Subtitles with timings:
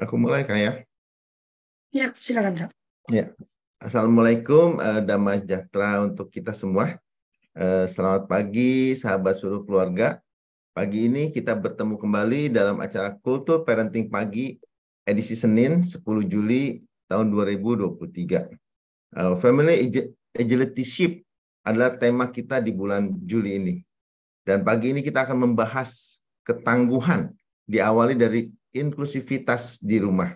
[0.00, 0.72] Aku mulai Kak ya.
[1.92, 2.70] Ya, silakan Kak.
[3.12, 3.36] Ya.
[3.84, 6.96] Assalamualaikum, uh, damai sejahtera untuk kita semua.
[7.52, 10.16] Uh, selamat pagi sahabat seluruh keluarga.
[10.72, 14.56] Pagi ini kita bertemu kembali dalam acara Kultur Parenting Pagi
[15.04, 18.00] edisi Senin 10 Juli tahun 2023.
[19.20, 19.92] Uh, Family
[20.32, 21.12] Agility Ship
[21.60, 23.74] adalah tema kita di bulan Juli ini.
[24.48, 27.36] Dan pagi ini kita akan membahas ketangguhan
[27.68, 30.34] diawali dari inklusivitas di rumah.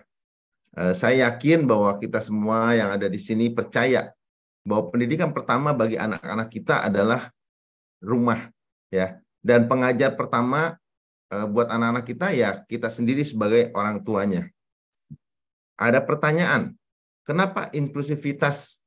[0.75, 4.11] Eh, saya yakin bahwa kita semua yang ada di sini percaya
[4.67, 7.31] bahwa pendidikan pertama bagi anak-anak kita adalah
[8.03, 8.51] rumah
[8.91, 10.75] ya dan pengajar pertama
[11.31, 14.51] eh, buat anak-anak kita ya kita sendiri sebagai orang tuanya.
[15.79, 16.75] Ada pertanyaan,
[17.23, 18.83] kenapa inklusivitas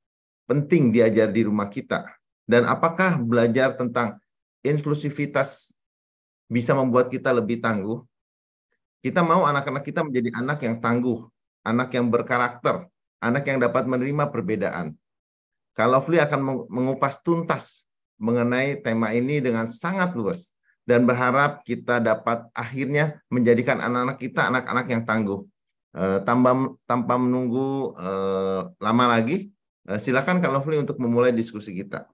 [0.49, 2.05] penting diajar di rumah kita
[2.49, 4.17] dan apakah belajar tentang
[4.65, 5.77] inklusivitas
[6.49, 8.05] bisa membuat kita lebih tangguh?
[8.99, 11.23] Kita mau anak-anak kita menjadi anak yang tangguh,
[11.63, 12.91] anak yang berkarakter,
[13.23, 14.99] anak yang dapat menerima perbedaan.
[15.79, 17.87] Kalau Fli akan mengupas tuntas
[18.19, 20.51] mengenai tema ini dengan sangat luas
[20.83, 25.47] dan berharap kita dapat akhirnya menjadikan anak-anak kita anak-anak yang tangguh.
[25.95, 26.53] Uh, tanpa
[26.85, 29.49] tanpa menunggu uh, lama lagi,
[29.89, 32.05] uh, silakan Kak Lovely untuk memulai diskusi kita.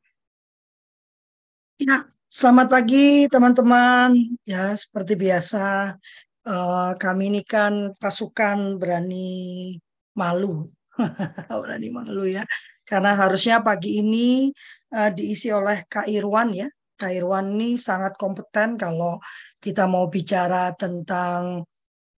[1.83, 4.15] Ya, selamat pagi teman-teman.
[4.47, 5.99] Ya, seperti biasa
[6.49, 9.75] uh, kami ini kan pasukan berani
[10.17, 10.69] malu,
[11.63, 12.45] berani malu ya,
[12.85, 14.53] karena harusnya pagi ini
[14.95, 16.69] uh, diisi oleh Kak Irwan ya.
[16.95, 19.19] Kak Irwan ini sangat kompeten kalau
[19.59, 21.67] kita mau bicara tentang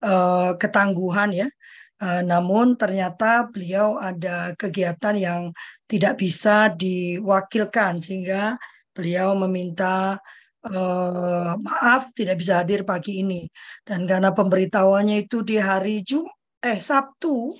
[0.04, 1.48] uh, ketangguhan ya.
[1.96, 5.42] Uh, namun ternyata beliau ada kegiatan yang
[5.88, 8.60] tidak bisa diwakilkan sehingga
[8.92, 10.20] beliau meminta
[10.66, 13.46] uh, maaf tidak bisa hadir pagi ini.
[13.86, 16.26] Dan karena pemberitahuannya itu di hari Jum
[16.62, 17.54] eh Sabtu.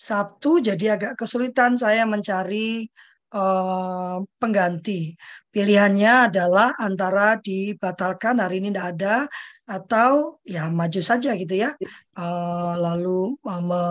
[0.00, 2.88] Sabtu jadi agak kesulitan saya mencari
[3.34, 5.12] uh, pengganti.
[5.50, 9.16] Pilihannya adalah antara dibatalkan hari ini tidak ada
[9.68, 11.76] atau ya maju saja gitu ya.
[12.16, 13.82] Uh, lalu uh, me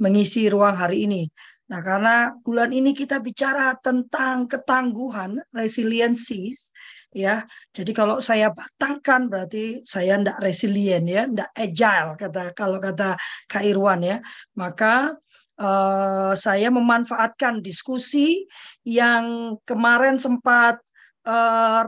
[0.00, 1.28] mengisi ruang hari ini.
[1.72, 6.68] Nah, karena bulan ini kita bicara tentang ketangguhan, resiliensis,
[7.12, 7.44] ya.
[7.70, 13.14] Jadi kalau saya batangkan berarti saya tidak resilient ya, tidak agile kata kalau kata
[13.46, 14.18] Kak Irwan ya.
[14.56, 15.14] Maka
[15.60, 18.48] uh, saya memanfaatkan diskusi
[18.82, 20.80] yang kemarin sempat
[21.28, 21.86] uh,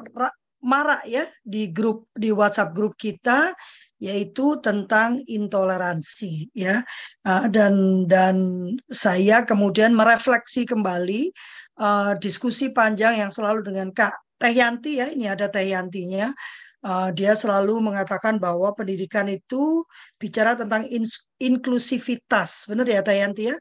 [0.65, 3.53] marak ya di grup di WhatsApp grup kita
[4.01, 6.83] yaitu tentang intoleransi ya
[7.25, 8.37] uh, dan dan
[8.91, 11.31] saya kemudian merefleksi kembali
[11.79, 16.29] uh, diskusi panjang yang selalu dengan Kak Teh Yanti ya, ini ada Teh Yantinya.
[16.85, 19.89] Uh, dia selalu mengatakan bahwa pendidikan itu
[20.21, 21.09] bicara tentang in
[21.41, 22.69] inklusivitas.
[22.69, 23.57] Benar ya Teh Yanti ya?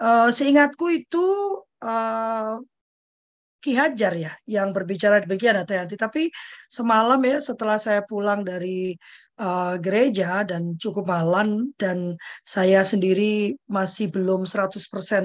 [0.00, 1.24] Uh, seingatku itu
[1.84, 2.56] uh,
[3.60, 6.00] Ki Hajar ya yang berbicara demikian Teh Yanti.
[6.00, 6.32] Tapi
[6.72, 8.96] semalam ya setelah saya pulang dari
[9.38, 14.74] uh, gereja dan cukup malam dan saya sendiri masih belum 100%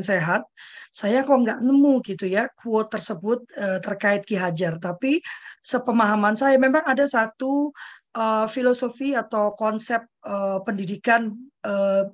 [0.05, 0.45] sehat,
[0.93, 4.77] saya kok nggak nemu gitu ya quote tersebut uh, terkait Ki Hajar.
[4.77, 5.19] Tapi
[5.65, 7.73] sepemahaman saya memang ada satu
[8.13, 11.33] uh, filosofi atau konsep uh, pendidikan
[11.65, 12.05] uh,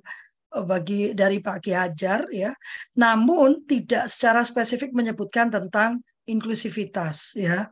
[0.50, 2.50] bagi dari Pak Ki Hajar ya,
[2.98, 7.70] namun tidak secara spesifik menyebutkan tentang inklusivitas ya.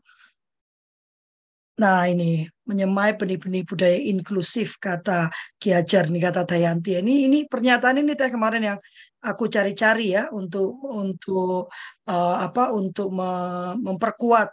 [1.78, 6.98] Nah ini menyemai benih-benih budaya inklusif kata Ki Hajar nih kata Dayanti.
[6.98, 8.78] Ini ini pernyataan ini teh kemarin yang
[9.22, 11.70] aku cari-cari ya untuk untuk
[12.10, 13.30] uh, apa untuk me
[13.78, 14.50] memperkuat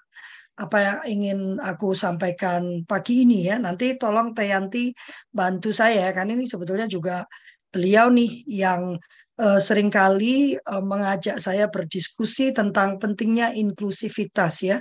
[0.55, 3.57] apa yang ingin aku sampaikan pagi ini ya.
[3.57, 4.93] Nanti tolong Tayanti
[5.33, 7.25] bantu saya kan ini sebetulnya juga
[7.73, 8.95] beliau nih yang
[9.41, 14.77] uh, sering kali uh, mengajak saya berdiskusi tentang pentingnya inklusivitas ya.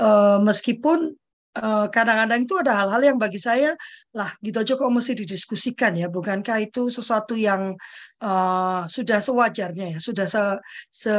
[0.00, 1.12] Uh, meskipun
[1.94, 3.78] kadang-kadang itu ada hal-hal yang bagi saya
[4.10, 7.78] lah gitu aja kok mesti didiskusikan ya bukankah itu sesuatu yang
[8.22, 10.42] uh, sudah sewajarnya ya sudah se,
[10.90, 11.14] se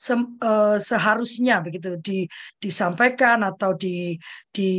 [0.00, 2.24] se, uh, seharusnya begitu di,
[2.56, 4.16] disampaikan atau di,
[4.48, 4.70] di,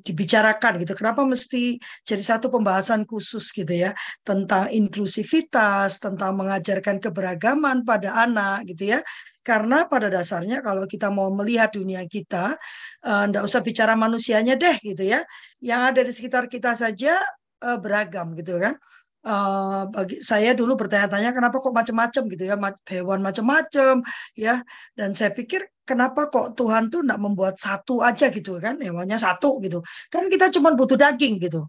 [0.00, 0.96] dibicarakan gitu.
[0.96, 1.76] Kenapa mesti
[2.08, 3.92] jadi satu pembahasan khusus gitu ya
[4.24, 9.04] tentang inklusivitas, tentang mengajarkan keberagaman pada anak gitu ya.
[9.42, 12.54] Karena pada dasarnya kalau kita mau melihat dunia kita,
[13.02, 15.20] enggak eh, usah bicara manusianya deh gitu ya.
[15.58, 17.18] Yang ada di sekitar kita saja
[17.66, 18.74] uh, beragam gitu kan.
[19.22, 22.54] Uh, bagi saya dulu bertanya-tanya kenapa kok macam-macam gitu ya.
[22.86, 23.94] Hewan macam-macam
[24.38, 24.62] ya.
[24.94, 28.78] Dan saya pikir kenapa kok Tuhan tuh tidak membuat satu aja gitu kan?
[28.78, 29.82] Hewannya satu gitu.
[30.06, 31.66] Kan kita cuma butuh daging gitu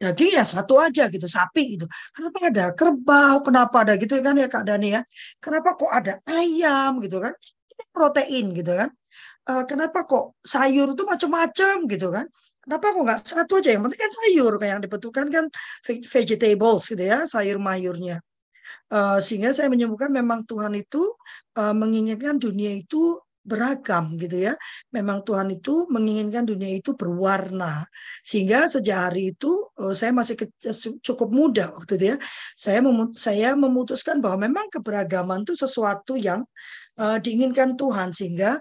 [0.00, 1.84] daging ya satu aja gitu, sapi gitu.
[2.16, 5.04] Kenapa ada kerbau, kenapa ada gitu kan ya Kak Dani ya?
[5.36, 7.36] Kenapa kok ada ayam gitu kan?
[7.76, 8.88] Ini protein gitu kan.
[9.44, 12.26] Uh, kenapa kok sayur itu macam-macam gitu kan?
[12.64, 13.76] Kenapa kok nggak satu aja?
[13.76, 15.44] Yang penting kan sayur kayak yang dibutuhkan kan
[15.84, 18.24] vegetables gitu ya, sayur mayurnya.
[18.90, 21.14] Uh, sehingga saya menyebutkan memang Tuhan itu
[21.60, 24.54] uh, menginginkan dunia itu beragam gitu ya.
[24.92, 27.84] Memang Tuhan itu menginginkan dunia itu berwarna.
[28.22, 29.50] Sehingga sejak hari itu
[29.80, 30.46] uh, saya masih ke,
[31.00, 32.16] cukup muda waktu itu ya.
[32.56, 32.78] Saya
[33.16, 36.44] saya memutuskan bahwa memang keberagaman itu sesuatu yang
[37.00, 38.60] uh, diinginkan Tuhan sehingga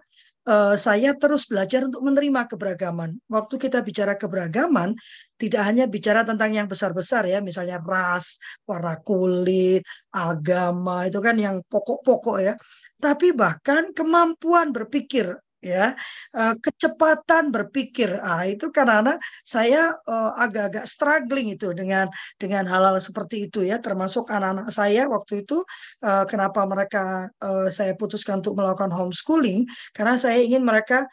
[0.82, 3.22] saya terus belajar untuk menerima keberagaman.
[3.30, 4.98] Waktu kita bicara keberagaman,
[5.38, 11.62] tidak hanya bicara tentang yang besar-besar ya, misalnya ras, warna kulit, agama, itu kan yang
[11.70, 12.54] pokok-pokok ya.
[13.00, 15.92] Tapi bahkan kemampuan berpikir ya
[16.36, 18.16] uh, kecepatan berpikir.
[18.24, 22.08] Ah itu karena saya uh, agak-agak struggling itu dengan
[22.40, 23.80] dengan hal-hal seperti itu ya.
[23.84, 25.64] Termasuk anak-anak saya waktu itu
[26.04, 29.68] uh, kenapa mereka uh, saya putuskan untuk melakukan homeschooling?
[29.92, 31.08] Karena saya ingin mereka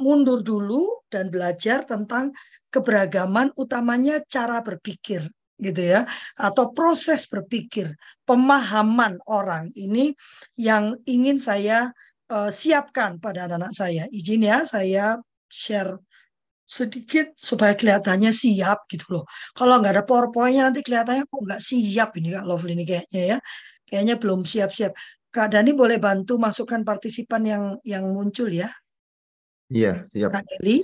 [0.00, 2.32] mundur dulu dan belajar tentang
[2.72, 5.24] keberagaman utamanya cara berpikir
[5.56, 6.04] gitu ya
[6.36, 7.96] atau proses berpikir
[8.28, 10.12] pemahaman orang ini
[10.60, 11.90] yang ingin saya
[12.30, 14.04] uh, siapkan pada anak-anak saya.
[14.10, 15.96] Izin ya, saya share
[16.66, 19.24] sedikit supaya kelihatannya siap gitu loh.
[19.54, 23.38] Kalau nggak ada powerpointnya nanti kelihatannya kok nggak siap ini Kak Lovely ini kayaknya ya.
[23.86, 24.92] Kayaknya belum siap-siap.
[25.30, 28.66] Kak Dani boleh bantu masukkan partisipan yang yang muncul ya.
[29.70, 30.34] Iya, siap.
[30.34, 30.82] Kak Eli.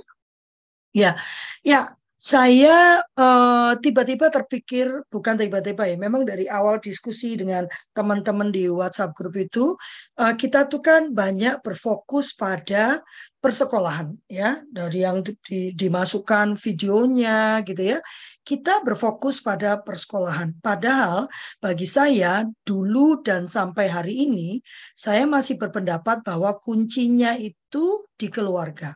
[0.93, 1.17] Ya,
[1.65, 8.47] ya saya eh, tiba-tiba uh, terpikir, bukan tiba-tiba ya, memang dari awal diskusi dengan teman-teman
[8.47, 9.75] di WhatsApp grup itu,
[10.23, 13.03] uh, kita tuh kan banyak berfokus pada
[13.43, 17.99] persekolahan, ya, dari yang di, dimasukkan videonya, gitu ya.
[18.39, 20.55] Kita berfokus pada persekolahan.
[20.63, 21.27] Padahal
[21.59, 24.63] bagi saya dulu dan sampai hari ini,
[24.95, 28.95] saya masih berpendapat bahwa kuncinya itu di keluarga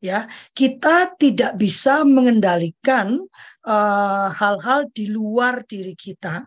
[0.00, 0.24] ya
[0.56, 3.20] kita tidak bisa mengendalikan
[3.64, 6.42] eh, hal-hal uh, di luar diri kita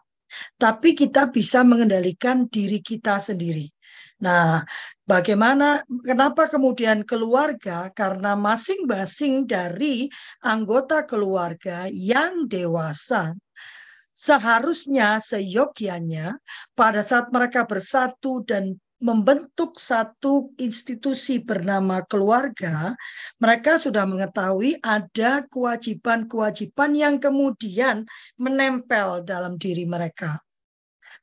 [0.58, 3.70] tapi kita bisa mengendalikan diri kita sendiri.
[4.26, 4.66] Nah
[5.06, 7.94] bagaimana kenapa kemudian keluarga?
[7.94, 10.10] Karena masing-masing dari
[10.42, 13.36] anggota keluarga yang dewasa
[14.14, 16.38] seharusnya seyogyanya
[16.78, 22.96] pada saat mereka bersatu dan membentuk satu institusi bernama keluarga,
[23.36, 28.08] mereka sudah mengetahui ada kewajiban-kewajiban yang kemudian
[28.40, 30.40] menempel dalam diri mereka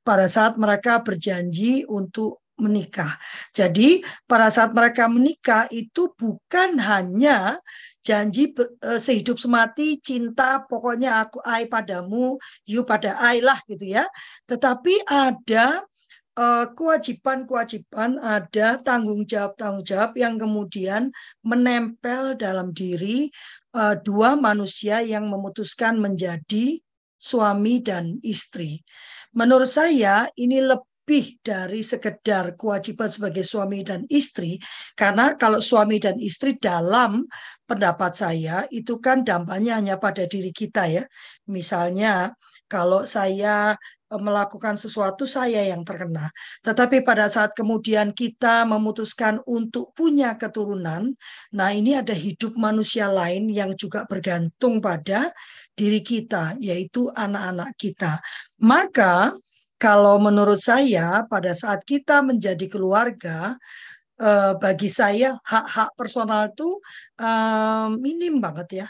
[0.04, 3.16] pada saat mereka berjanji untuk menikah.
[3.56, 7.56] Jadi pada saat mereka menikah itu bukan hanya
[8.04, 12.36] janji eh, sehidup semati cinta pokoknya aku ai padamu
[12.68, 14.04] you pada ai lah gitu ya.
[14.44, 15.84] Tetapi ada
[16.38, 21.10] kewajiban-kewajiban, ada tanggung jawab-tanggung jawab yang kemudian
[21.42, 23.28] menempel dalam diri
[23.74, 26.78] uh, dua manusia yang memutuskan menjadi
[27.20, 28.80] suami dan istri.
[29.36, 34.56] Menurut saya ini lebih dari sekedar kewajiban sebagai suami dan istri,
[34.94, 37.26] karena kalau suami dan istri dalam
[37.66, 41.04] pendapat saya itu kan dampaknya hanya pada diri kita ya.
[41.50, 42.32] Misalnya
[42.70, 46.34] kalau saya Eh, melakukan sesuatu saya yang terkena.
[46.66, 51.14] Tetapi pada saat kemudian kita memutuskan untuk punya keturunan,
[51.54, 55.30] nah ini ada hidup manusia lain yang juga bergantung pada
[55.78, 58.18] diri kita, yaitu anak-anak kita.
[58.58, 59.30] Maka
[59.78, 63.54] kalau menurut saya pada saat kita menjadi keluarga,
[64.20, 66.68] eh, bagi saya hak-hak personal itu
[67.20, 68.88] eh, minim banget ya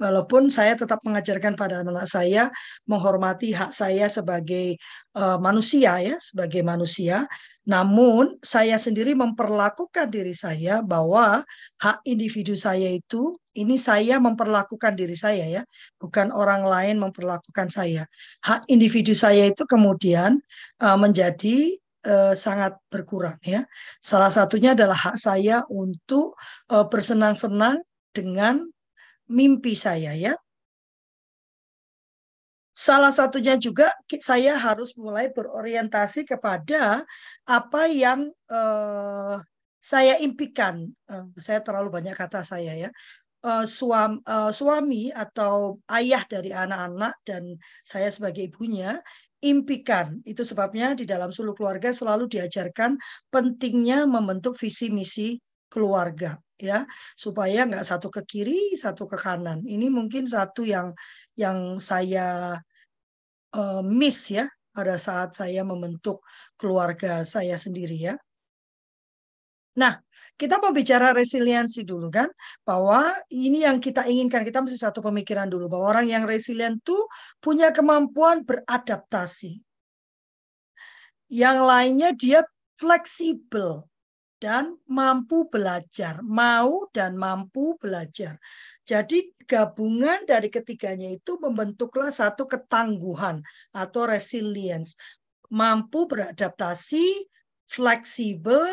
[0.00, 2.48] Walaupun saya tetap mengajarkan pada anak-anak saya
[2.88, 4.80] menghormati hak saya sebagai
[5.12, 7.28] uh, manusia ya, sebagai manusia,
[7.68, 11.44] namun saya sendiri memperlakukan diri saya bahwa
[11.84, 15.62] hak individu saya itu ini saya memperlakukan diri saya ya,
[16.00, 18.08] bukan orang lain memperlakukan saya.
[18.40, 20.40] Hak individu saya itu kemudian
[20.80, 21.76] uh, menjadi
[22.08, 23.68] uh, sangat berkurang ya.
[24.00, 26.40] Salah satunya adalah hak saya untuk
[26.72, 27.84] bersenang-senang
[28.16, 28.64] dengan
[29.30, 30.34] mimpi saya ya.
[32.74, 33.92] Salah satunya juga
[34.24, 37.04] saya harus mulai berorientasi kepada
[37.44, 39.36] apa yang uh,
[39.78, 40.88] saya impikan.
[41.04, 42.90] Uh, saya terlalu banyak kata saya ya.
[43.40, 49.00] Uh, suami, uh, suami atau ayah dari anak-anak dan saya sebagai ibunya
[49.44, 50.20] impikan.
[50.24, 52.96] Itu sebabnya di dalam suluk keluarga selalu diajarkan
[53.28, 55.36] pentingnya membentuk visi misi
[55.70, 56.84] keluarga ya.
[57.14, 59.62] Supaya nggak satu ke kiri satu ke kanan.
[59.62, 60.92] Ini mungkin satu yang
[61.38, 62.58] yang saya
[63.54, 66.22] uh, miss ya pada saat saya membentuk
[66.58, 68.14] keluarga saya sendiri ya.
[69.78, 70.02] Nah,
[70.34, 72.26] kita mau bicara resiliensi dulu kan,
[72.64, 76.96] bahwa ini yang kita inginkan, kita mesti satu pemikiran dulu, bahwa orang yang resilient itu
[77.38, 79.62] punya kemampuan beradaptasi.
[81.30, 82.40] Yang lainnya dia
[82.80, 83.89] fleksibel
[84.40, 88.40] dan mampu belajar, mau dan mampu belajar.
[88.88, 94.96] Jadi gabungan dari ketiganya itu membentuklah satu ketangguhan atau resilience.
[95.52, 97.28] Mampu beradaptasi,
[97.68, 98.66] fleksibel,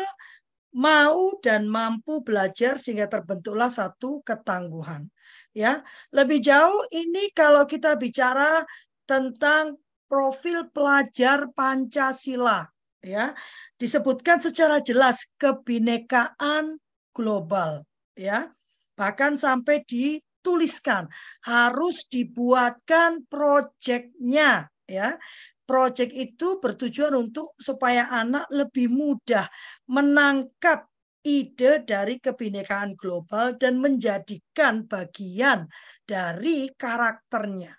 [0.72, 5.06] mau dan mampu belajar sehingga terbentuklah satu ketangguhan.
[5.52, 8.64] Ya, lebih jauh ini kalau kita bicara
[9.04, 9.76] tentang
[10.08, 12.64] profil pelajar Pancasila,
[13.02, 13.34] ya,
[13.76, 16.78] disebutkan secara jelas kebinekaan
[17.14, 17.82] global,
[18.18, 18.50] ya.
[18.98, 21.06] Bahkan sampai dituliskan
[21.46, 25.14] harus dibuatkan proyeknya, ya
[25.68, 29.44] Project itu bertujuan untuk supaya anak lebih mudah
[29.92, 30.88] menangkap
[31.20, 35.68] ide dari kebinekaan global dan menjadikan bagian
[36.08, 37.76] dari karakternya.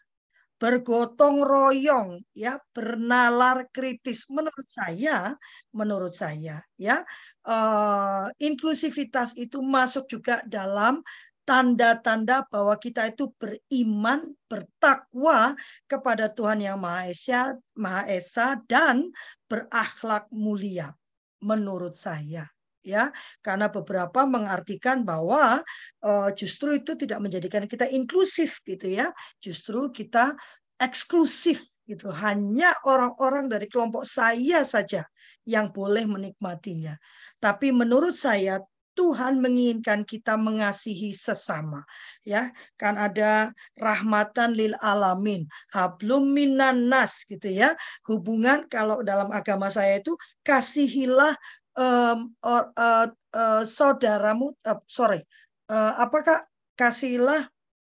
[0.59, 4.27] Bergotong royong ya, bernalar kritis.
[4.27, 5.31] Menurut saya,
[5.71, 6.99] menurut saya ya,
[7.47, 10.99] uh, inklusivitas itu masuk juga dalam
[11.47, 15.57] tanda-tanda bahwa kita itu beriman, bertakwa
[15.89, 19.09] kepada Tuhan yang Maha Esa, Maha Esa dan
[19.49, 20.93] berakhlak mulia
[21.41, 22.45] menurut saya
[22.89, 23.13] ya
[23.45, 25.61] karena beberapa mengartikan bahwa
[26.01, 29.13] uh, justru itu tidak menjadikan kita inklusif gitu ya.
[29.37, 30.33] Justru kita
[30.81, 35.05] eksklusif gitu hanya orang-orang dari kelompok saya saja
[35.45, 36.97] yang boleh menikmatinya.
[37.37, 38.61] Tapi menurut saya
[38.99, 41.87] Tuhan menginginkan kita mengasihi sesama
[42.27, 42.51] ya.
[42.75, 47.79] Kan ada rahmatan lil alamin hablum minan nas gitu ya.
[48.03, 51.31] Hubungan kalau dalam agama saya itu kasihilah
[51.77, 55.21] um, or, uh, uh, saudaramu uh, sorry
[55.69, 56.41] uh, apakah
[56.73, 57.45] kasihilah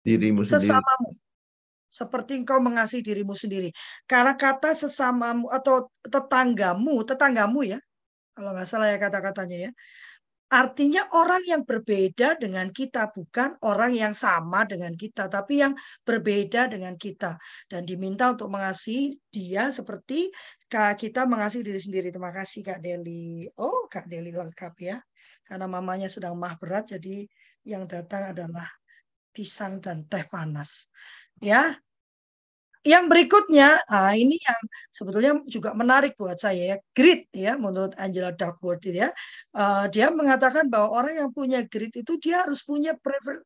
[0.02, 1.14] dirimu sesamamu?
[1.90, 3.74] Seperti engkau mengasihi dirimu sendiri.
[4.06, 7.78] Karena kata sesamamu atau tetanggamu tetanggamu ya
[8.40, 9.70] kalau nggak salah ya kata-katanya ya
[10.50, 16.66] Artinya orang yang berbeda dengan kita, bukan orang yang sama dengan kita, tapi yang berbeda
[16.66, 17.38] dengan kita.
[17.71, 20.35] Dan diminta untuk mengasihi dia seperti
[20.71, 22.11] kita mengasihi diri sendiri.
[22.11, 23.47] Terima kasih Kak Deli.
[23.62, 24.99] Oh, Kak Deli lengkap ya.
[25.47, 27.30] Karena mamanya sedang mah berat, jadi
[27.62, 28.66] yang datang adalah
[29.30, 30.90] pisang dan teh panas.
[31.38, 31.78] Ya,
[32.80, 38.32] yang berikutnya, ah, ini yang sebetulnya juga menarik buat saya ya, grit ya menurut Angela
[38.32, 39.12] Duckworth ya.
[39.52, 42.96] Uh, dia mengatakan bahwa orang yang punya grit itu dia harus punya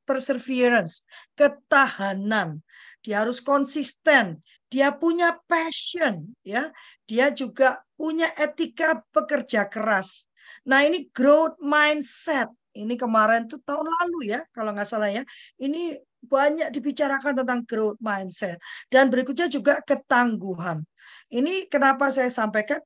[0.07, 1.03] perseverance,
[1.35, 2.63] ketahanan.
[3.03, 4.39] Dia harus konsisten,
[4.71, 6.71] dia punya passion ya.
[7.11, 10.31] Dia juga punya etika pekerja keras.
[10.63, 12.49] Nah, ini growth mindset.
[12.75, 15.23] Ini kemarin tuh tahun lalu ya, kalau nggak salah ya.
[15.59, 20.83] Ini banyak dibicarakan tentang growth mindset dan berikutnya juga ketangguhan.
[21.31, 22.81] Ini kenapa saya sampaikan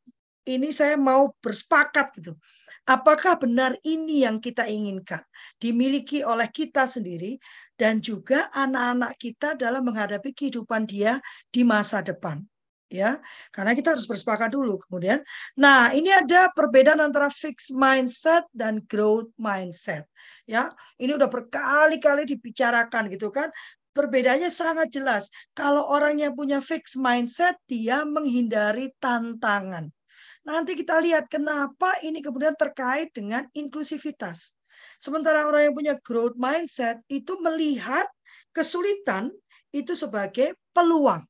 [0.49, 2.33] ini saya mau bersepakat gitu.
[2.89, 5.21] Apakah benar ini yang kita inginkan
[5.61, 7.37] dimiliki oleh kita sendiri
[7.77, 11.21] dan juga anak-anak kita dalam menghadapi kehidupan dia
[11.53, 12.41] di masa depan?
[12.89, 13.21] Ya.
[13.53, 15.21] Karena kita harus bersepakat dulu kemudian.
[15.61, 20.09] Nah ini ada perbedaan antara fixed mindset dan growth mindset
[20.49, 20.73] ya.
[20.97, 23.53] Ini udah berkali-kali dibicarakan gitu kan.
[23.93, 25.29] Perbedaannya sangat jelas.
[25.53, 29.91] Kalau orang yang punya fixed mindset dia menghindari tantangan.
[30.49, 34.57] Nanti kita lihat kenapa ini kemudian terkait dengan inklusivitas.
[34.97, 38.07] Sementara orang yang punya growth mindset itu melihat
[38.55, 39.31] kesulitan
[39.75, 41.21] itu sebagai peluang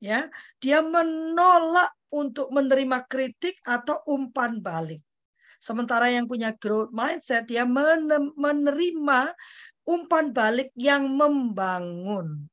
[0.00, 0.26] ya
[0.58, 5.04] dia menolak untuk menerima kritik atau umpan balik.
[5.60, 9.20] Sementara yang punya growth mindset dia menerima
[9.84, 12.48] umpan balik yang membangun.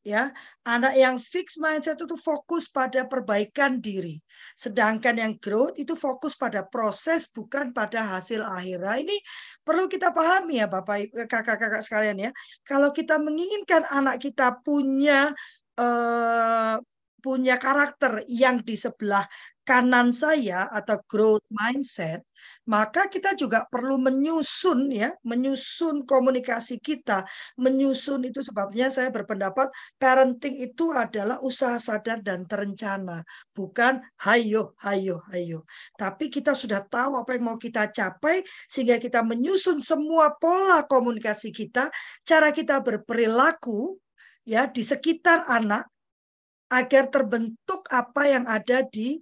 [0.00, 0.32] Ya
[0.64, 4.16] anak yang fix mindset itu fokus pada perbaikan diri.
[4.56, 8.80] Sedangkan yang growth itu fokus pada proses bukan pada hasil akhir.
[8.80, 9.16] Nah, ini
[9.60, 12.30] perlu kita pahami ya bapak kakak-kakak sekalian ya.
[12.64, 15.36] Kalau kita menginginkan anak kita punya
[15.80, 16.76] uh,
[17.20, 19.24] punya karakter yang di sebelah
[19.70, 22.24] kanan saya atau growth mindset,
[22.66, 27.22] maka kita juga perlu menyusun ya, menyusun komunikasi kita,
[27.54, 29.70] menyusun itu sebabnya saya berpendapat
[30.00, 33.22] parenting itu adalah usaha sadar dan terencana,
[33.54, 35.68] bukan hayo hayo hayo.
[35.94, 41.54] Tapi kita sudah tahu apa yang mau kita capai sehingga kita menyusun semua pola komunikasi
[41.54, 41.94] kita,
[42.26, 44.00] cara kita berperilaku
[44.44, 45.88] ya di sekitar anak
[46.70, 49.18] agar terbentuk apa yang ada di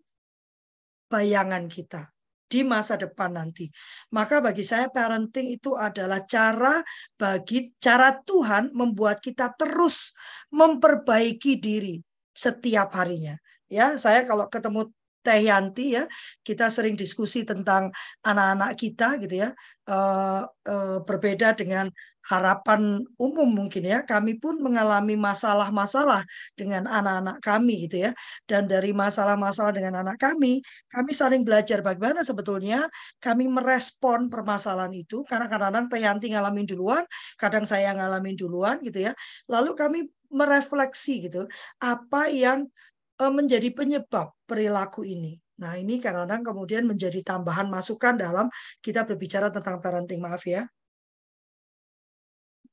[1.08, 2.12] bayangan kita
[2.48, 3.68] di masa depan nanti.
[4.16, 6.80] Maka bagi saya parenting itu adalah cara
[7.14, 10.16] bagi cara Tuhan membuat kita terus
[10.48, 12.00] memperbaiki diri
[12.32, 13.36] setiap harinya.
[13.68, 14.88] Ya, saya kalau ketemu
[15.24, 16.04] Teh Yanti ya,
[16.42, 17.92] kita sering diskusi tentang
[18.24, 19.50] anak-anak kita gitu ya.
[19.88, 21.88] Uh, uh, berbeda dengan
[22.28, 24.04] harapan umum mungkin ya.
[24.04, 28.12] Kami pun mengalami masalah-masalah dengan anak-anak kami gitu ya.
[28.44, 30.60] Dan dari masalah-masalah dengan anak kami,
[30.92, 32.84] kami saling belajar bagaimana sebetulnya
[33.18, 35.24] kami merespon permasalahan itu.
[35.24, 37.04] Karena kadang-kadang Tayanti ngalamin duluan,
[37.40, 39.12] kadang saya ngalamin duluan gitu ya.
[39.48, 39.98] Lalu kami
[40.28, 41.48] merefleksi gitu,
[41.80, 45.34] apa yang eh, menjadi penyebab perilaku ini.
[45.58, 48.46] Nah, ini kadang-kadang kemudian menjadi tambahan masukan dalam
[48.78, 50.22] kita berbicara tentang parenting.
[50.22, 50.62] Maaf ya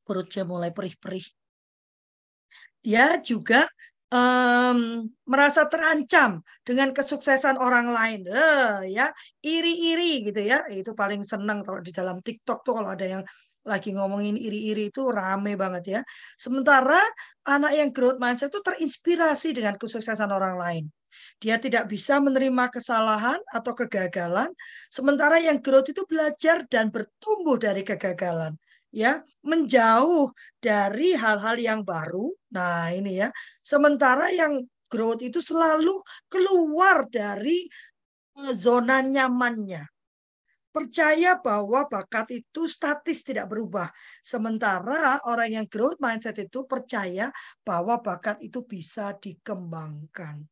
[0.05, 1.25] perutnya mulai perih-perih.
[2.85, 3.65] Dia juga
[4.13, 9.09] um, merasa terancam dengan kesuksesan orang lain, uh, ya
[9.41, 10.69] iri-iri gitu ya.
[10.69, 13.23] Itu paling senang kalau di dalam TikTok tuh kalau ada yang
[13.65, 16.01] lagi ngomongin iri-iri itu rame banget ya.
[16.37, 17.01] Sementara
[17.49, 20.85] anak yang growth mindset itu terinspirasi dengan kesuksesan orang lain.
[21.41, 24.47] Dia tidak bisa menerima kesalahan atau kegagalan,
[24.87, 28.55] sementara yang growth itu belajar dan bertumbuh dari kegagalan
[28.95, 30.31] ya menjauh
[30.63, 32.31] dari hal-hal yang baru.
[32.55, 33.27] Nah, ini ya.
[33.59, 35.99] Sementara yang growth itu selalu
[36.31, 37.67] keluar dari
[38.39, 39.83] eh, zona nyamannya.
[40.75, 43.87] Percaya bahwa bakat itu statis tidak berubah.
[44.19, 47.31] Sementara orang yang growth mindset itu percaya
[47.63, 50.43] bahwa bakat itu bisa dikembangkan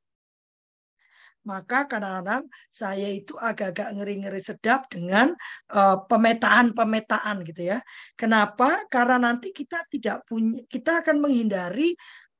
[1.43, 5.35] maka kadang-kadang saya itu agak-agak ngeri-ngeri sedap dengan
[5.75, 7.79] uh, pemetaan-pemetaan gitu ya.
[8.15, 8.87] Kenapa?
[8.87, 11.93] Karena nanti kita tidak punya kita akan menghindari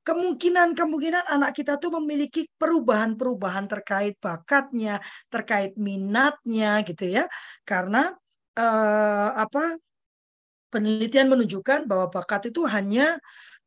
[0.04, 5.00] kemungkinan-kemungkinan anak kita tuh memiliki perubahan-perubahan terkait bakatnya,
[5.32, 7.24] terkait minatnya gitu ya.
[7.64, 8.12] Karena
[8.60, 9.80] uh, apa
[10.74, 13.14] penelitian menunjukkan bahwa bakat itu hanya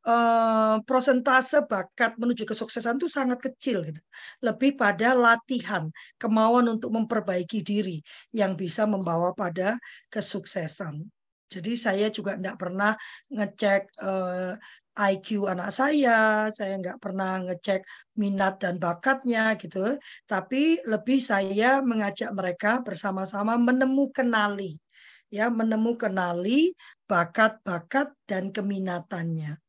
[0.03, 4.03] eh, prosentase bakat menuju kesuksesan itu sangat kecil gitu.
[4.43, 5.87] Lebih pada latihan,
[6.19, 8.03] kemauan untuk memperbaiki diri
[8.35, 9.79] yang bisa membawa pada
[10.11, 11.07] kesuksesan.
[11.47, 12.91] Jadi saya juga tidak pernah
[13.31, 14.53] ngecek eh,
[14.97, 17.85] IQ anak saya, saya nggak pernah ngecek
[18.17, 19.95] minat dan bakatnya gitu.
[20.25, 24.81] Tapi lebih saya mengajak mereka bersama-sama menemukan kenali
[25.27, 26.71] ya menemukan kenali
[27.07, 29.59] bakat-bakat dan keminatannya.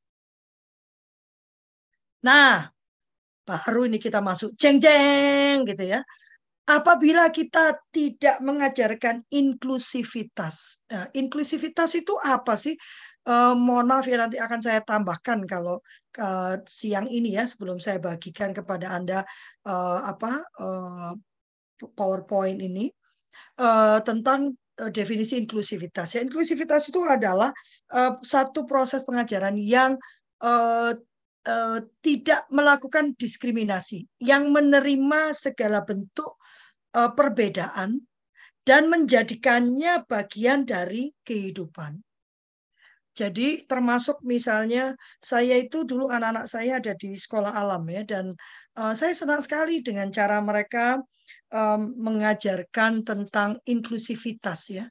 [2.19, 2.67] Nah,
[3.47, 6.03] baru ini kita masuk jeng-jeng gitu ya.
[6.69, 10.85] Apabila kita tidak mengajarkan inklusivitas.
[10.93, 12.77] Nah, inklusivitas itu apa sih?
[13.29, 15.85] Eh, mohon maaf ya nanti akan saya tambahkan kalau
[16.17, 19.21] uh, siang ini ya sebelum saya bagikan kepada Anda
[19.69, 21.13] uh, apa uh,
[21.93, 22.89] PowerPoint ini
[23.61, 24.57] uh, tentang
[24.95, 26.17] definisi inklusivitas.
[26.17, 27.53] Ya, inklusivitas itu adalah
[27.93, 29.99] uh, satu proses pengajaran yang
[30.41, 30.95] uh,
[31.49, 36.37] Eh, tidak melakukan diskriminasi, yang menerima segala bentuk
[36.93, 38.05] uh, perbedaan
[38.69, 42.05] dan menjadikannya bagian dari kehidupan.
[43.19, 48.39] Jadi termasuk misalnya saya itu dulu anak-anak saya ada di sekolah alam ya dan
[48.79, 51.03] uh, saya senang sekali dengan cara mereka
[51.51, 54.87] um, mengajarkan tentang inklusivitas ya.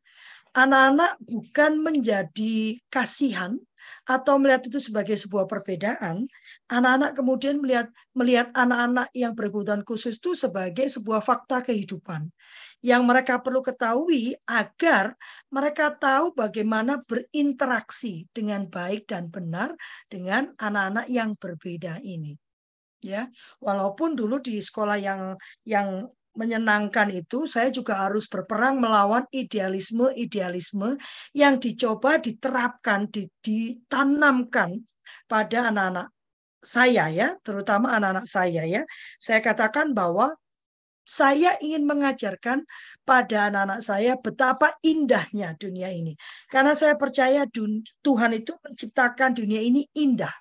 [0.52, 3.56] Anak-anak bukan menjadi kasihan
[4.04, 6.28] atau melihat itu sebagai sebuah perbedaan,
[6.68, 12.28] anak-anak kemudian melihat melihat anak-anak yang berkebutuhan khusus itu sebagai sebuah fakta kehidupan
[12.86, 15.18] yang mereka perlu ketahui agar
[15.50, 19.74] mereka tahu bagaimana berinteraksi dengan baik dan benar
[20.08, 22.38] dengan anak-anak yang berbeda ini
[23.02, 23.30] ya
[23.62, 25.22] walaupun dulu di sekolah yang
[25.66, 31.02] yang menyenangkan itu, saya juga harus berperang melawan idealisme-idealisme
[31.34, 33.10] yang dicoba diterapkan,
[33.42, 34.86] ditanamkan
[35.26, 36.08] pada anak-anak
[36.62, 38.86] saya ya, terutama anak-anak saya ya.
[39.18, 40.38] Saya katakan bahwa
[41.08, 42.68] saya ingin mengajarkan
[43.08, 46.20] pada anak-anak saya betapa indahnya dunia ini.
[46.52, 47.48] Karena saya percaya
[48.04, 50.36] Tuhan itu menciptakan dunia ini indah.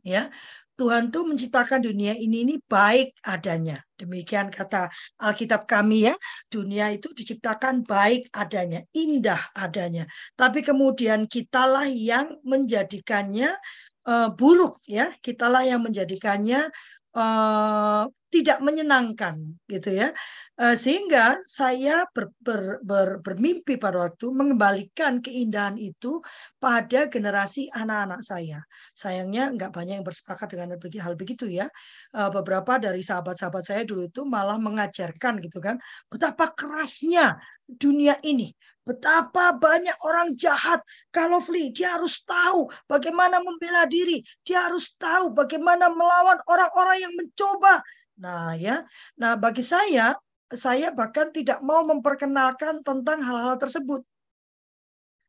[0.00, 0.32] Ya,
[0.76, 3.80] Tuhan tuh menciptakan dunia ini ini baik adanya.
[3.96, 6.14] Demikian kata Alkitab kami ya.
[6.52, 10.04] Dunia itu diciptakan baik adanya, indah adanya.
[10.36, 13.56] Tapi kemudian kitalah yang menjadikannya
[14.04, 15.16] uh, buruk ya.
[15.24, 16.68] Kitalah yang menjadikannya
[17.16, 18.04] uh,
[18.36, 20.12] tidak menyenangkan gitu ya
[20.60, 26.20] uh, sehingga saya ber, ber, ber, bermimpi pada waktu mengembalikan keindahan itu
[26.60, 28.60] pada generasi anak-anak saya
[28.92, 31.64] sayangnya nggak banyak yang bersepakat dengan hal begitu ya
[32.12, 35.80] uh, beberapa dari sahabat-sahabat saya dulu itu malah mengajarkan gitu kan
[36.12, 38.52] betapa kerasnya dunia ini
[38.86, 40.78] Betapa banyak orang jahat.
[41.10, 44.22] Kalau flee, dia harus tahu bagaimana membela diri.
[44.46, 47.82] Dia harus tahu bagaimana melawan orang-orang yang mencoba.
[48.22, 48.84] Nah ya,
[49.20, 50.16] nah bagi saya,
[50.48, 54.00] saya bahkan tidak mau memperkenalkan tentang hal-hal tersebut.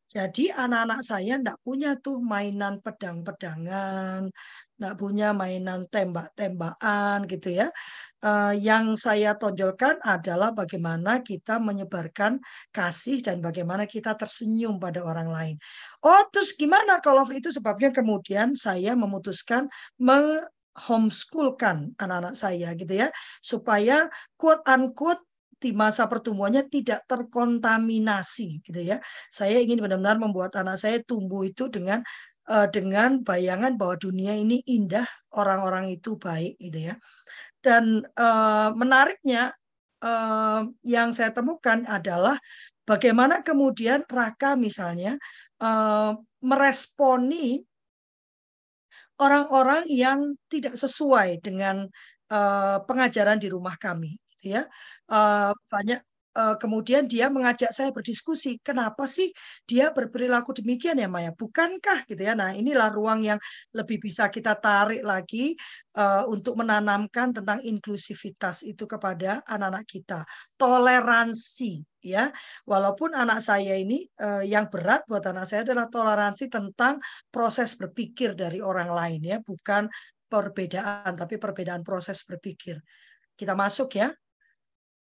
[0.07, 4.31] Jadi anak-anak saya tidak punya tuh mainan pedang-pedangan,
[4.79, 7.67] tidak punya mainan tembak-tembakan gitu ya.
[8.23, 12.39] Uh, yang saya tonjolkan adalah bagaimana kita menyebarkan
[12.71, 15.55] kasih dan bagaimana kita tersenyum pada orang lain.
[15.99, 19.67] Oh, terus gimana kalau itu sebabnya kemudian saya memutuskan
[20.77, 23.09] homeschookan anak-anak saya gitu ya
[23.41, 25.25] supaya quote unquote
[25.57, 29.01] di masa pertumbuhannya tidak terkontaminasi gitu ya.
[29.33, 32.05] Saya ingin benar-benar membuat anak saya tumbuh itu dengan
[32.49, 36.95] uh, dengan bayangan bahwa dunia ini indah, orang-orang itu baik gitu ya.
[37.57, 39.57] Dan uh, menariknya
[40.05, 42.37] uh, yang saya temukan adalah
[42.85, 45.17] bagaimana kemudian Raka misalnya
[45.57, 46.13] uh,
[46.45, 47.65] meresponi
[49.21, 50.19] orang-orang yang
[50.51, 51.85] tidak sesuai dengan
[52.31, 54.63] uh, pengajaran di rumah kami gitu ya.
[55.09, 55.99] Uh, banyak
[56.61, 59.33] kemudian dia mengajak saya berdiskusi kenapa sih
[59.65, 62.37] dia berperilaku demikian ya Maya bukankah gitu ya?
[62.37, 63.39] Nah inilah ruang yang
[63.73, 65.57] lebih bisa kita tarik lagi
[65.97, 70.19] uh, untuk menanamkan tentang inklusivitas itu kepada anak-anak kita.
[70.55, 72.29] Toleransi ya.
[72.69, 77.01] Walaupun anak saya ini uh, yang berat buat anak saya adalah toleransi tentang
[77.33, 79.37] proses berpikir dari orang lain ya.
[79.41, 79.89] Bukan
[80.29, 82.77] perbedaan tapi perbedaan proses berpikir.
[83.33, 84.09] Kita masuk ya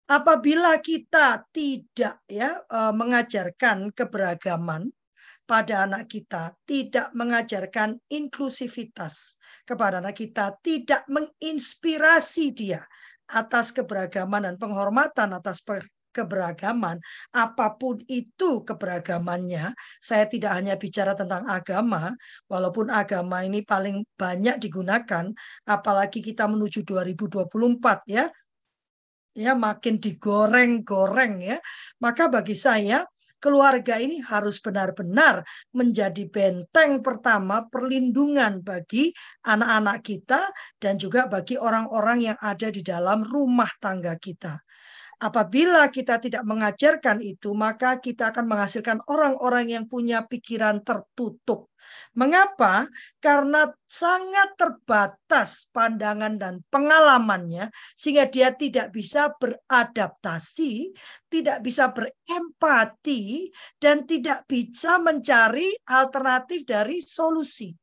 [0.05, 4.93] apabila kita tidak ya eh, mengajarkan keberagaman
[5.45, 12.81] pada anak kita, tidak mengajarkan inklusivitas kepada anak kita, tidak menginspirasi dia
[13.29, 15.61] atas keberagaman dan penghormatan atas
[16.15, 16.97] keberagaman,
[17.35, 19.75] apa pun itu keberagamannya.
[19.99, 22.15] Saya tidak hanya bicara tentang agama,
[22.47, 25.29] walaupun agama ini paling banyak digunakan,
[25.67, 28.31] apalagi kita menuju 2024 ya,
[29.35, 31.57] ya makin digoreng-goreng ya.
[31.99, 33.03] Maka bagi saya
[33.43, 35.45] keluarga ini harus benar-benar
[35.75, 39.13] menjadi benteng pertama perlindungan bagi
[39.45, 40.41] anak-anak kita
[40.81, 44.57] dan juga bagi orang-orang yang ada di dalam rumah tangga kita.
[45.15, 51.71] Apabila kita tidak mengajarkan itu, maka kita akan menghasilkan orang-orang yang punya pikiran tertutup.
[52.15, 52.87] Mengapa?
[53.19, 60.95] Karena sangat terbatas pandangan dan pengalamannya, sehingga dia tidak bisa beradaptasi,
[61.27, 67.75] tidak bisa berempati, dan tidak bisa mencari alternatif dari solusi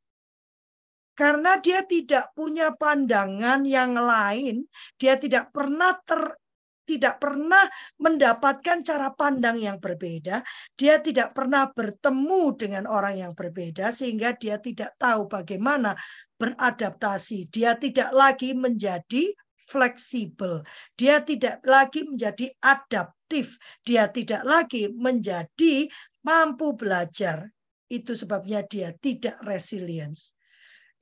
[1.13, 4.65] karena dia tidak punya pandangan yang lain,
[4.97, 6.41] dia tidak pernah ter,
[6.83, 7.67] tidak pernah
[7.99, 10.43] mendapatkan cara pandang yang berbeda,
[10.75, 15.95] dia tidak pernah bertemu dengan orang yang berbeda sehingga dia tidak tahu bagaimana
[16.37, 17.47] beradaptasi.
[17.49, 19.31] Dia tidak lagi menjadi
[19.71, 20.67] fleksibel.
[20.99, 23.57] Dia tidak lagi menjadi adaptif.
[23.87, 25.89] Dia tidak lagi menjadi
[26.27, 27.49] mampu belajar.
[27.87, 30.32] Itu sebabnya dia tidak resilience.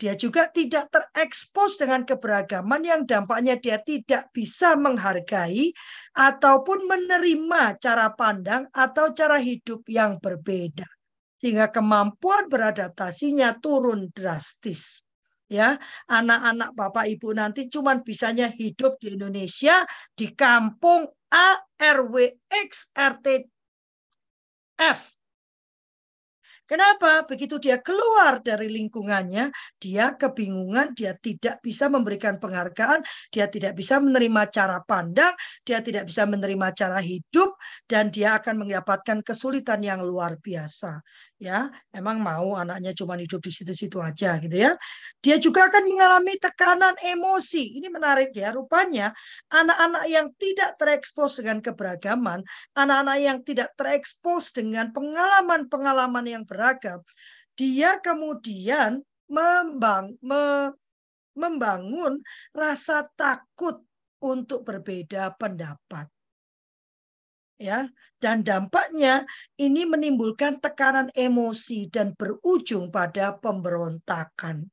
[0.01, 5.77] Dia juga tidak terekspos dengan keberagaman yang dampaknya dia tidak bisa menghargai
[6.17, 10.89] ataupun menerima cara pandang atau cara hidup yang berbeda.
[11.37, 15.05] Sehingga kemampuan beradaptasinya turun drastis.
[15.53, 15.77] Ya,
[16.09, 19.85] anak-anak Bapak Ibu nanti cuman bisanya hidup di Indonesia
[20.17, 22.41] di kampung A RW
[26.71, 27.27] Kenapa?
[27.27, 29.51] Begitu dia keluar dari lingkungannya,
[29.83, 33.03] dia kebingungan, dia tidak bisa memberikan penghargaan,
[33.35, 35.35] dia tidak bisa menerima cara pandang,
[35.67, 37.59] dia tidak bisa menerima cara hidup,
[37.91, 41.03] dan dia akan mendapatkan kesulitan yang luar biasa
[41.41, 44.77] ya emang mau anaknya cuma hidup di situ-situ aja gitu ya
[45.25, 49.17] dia juga akan mengalami tekanan emosi ini menarik ya rupanya
[49.49, 52.45] anak-anak yang tidak terekspos dengan keberagaman
[52.77, 57.01] anak-anak yang tidak terekspos dengan pengalaman-pengalaman yang beragam
[57.57, 59.01] dia kemudian
[59.33, 60.77] membang me,
[61.39, 62.21] membangun
[62.53, 63.81] rasa takut
[64.21, 66.11] untuk berbeda pendapat.
[67.61, 67.85] Ya,
[68.17, 69.29] dan dampaknya
[69.61, 74.65] ini menimbulkan tekanan emosi dan berujung pada pemberontakan.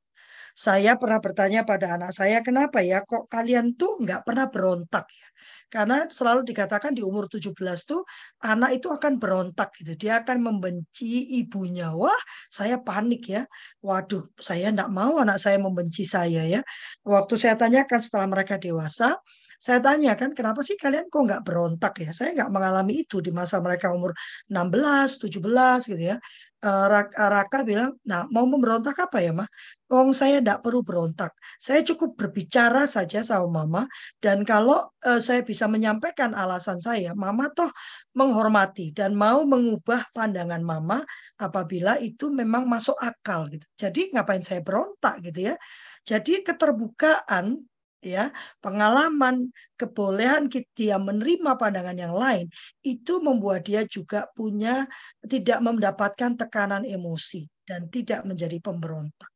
[0.56, 5.28] Saya pernah bertanya pada anak saya, kenapa ya kok kalian tuh nggak pernah berontak ya?
[5.68, 8.02] Karena selalu dikatakan di umur 17 tuh
[8.40, 9.92] anak itu akan berontak gitu.
[10.08, 11.92] Dia akan membenci ibunya.
[11.92, 12.16] Wah,
[12.48, 13.44] saya panik ya.
[13.84, 16.64] Waduh, saya enggak mau anak saya membenci saya ya.
[17.04, 19.20] Waktu saya tanyakan setelah mereka dewasa,
[19.58, 22.10] saya tanya kan, kenapa sih kalian kok nggak berontak ya?
[22.14, 24.14] Saya nggak mengalami itu di masa mereka umur
[24.46, 26.16] 16, 17 gitu ya.
[26.58, 29.46] Eh, Raka bilang, nah mau memberontak apa ya, mah?
[29.94, 31.30] Oh, saya tidak perlu berontak.
[31.62, 33.82] Saya cukup berbicara saja sama mama.
[34.18, 37.70] Dan kalau uh, saya bisa menyampaikan alasan saya, mama toh
[38.18, 41.06] menghormati dan mau mengubah pandangan mama
[41.38, 43.66] apabila itu memang masuk akal gitu.
[43.78, 45.54] Jadi ngapain saya berontak gitu ya?
[46.02, 47.62] Jadi keterbukaan
[47.98, 48.30] ya
[48.62, 50.46] pengalaman kebolehan
[50.78, 52.46] dia menerima pandangan yang lain
[52.86, 54.86] itu membuat dia juga punya
[55.26, 59.30] tidak mendapatkan tekanan emosi dan tidak menjadi pemberontak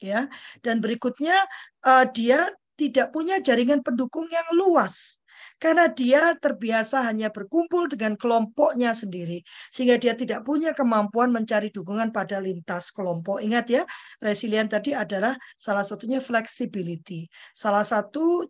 [0.00, 0.28] ya.
[0.60, 1.36] Dan berikutnya
[1.84, 5.16] uh, dia tidak punya jaringan pendukung yang luas
[5.56, 9.40] karena dia terbiasa hanya berkumpul dengan kelompoknya sendiri
[9.72, 13.40] sehingga dia tidak punya kemampuan mencari dukungan pada lintas kelompok.
[13.40, 13.82] Ingat ya,
[14.20, 17.28] resilient tadi adalah salah satunya flexibility.
[17.56, 18.44] Salah satu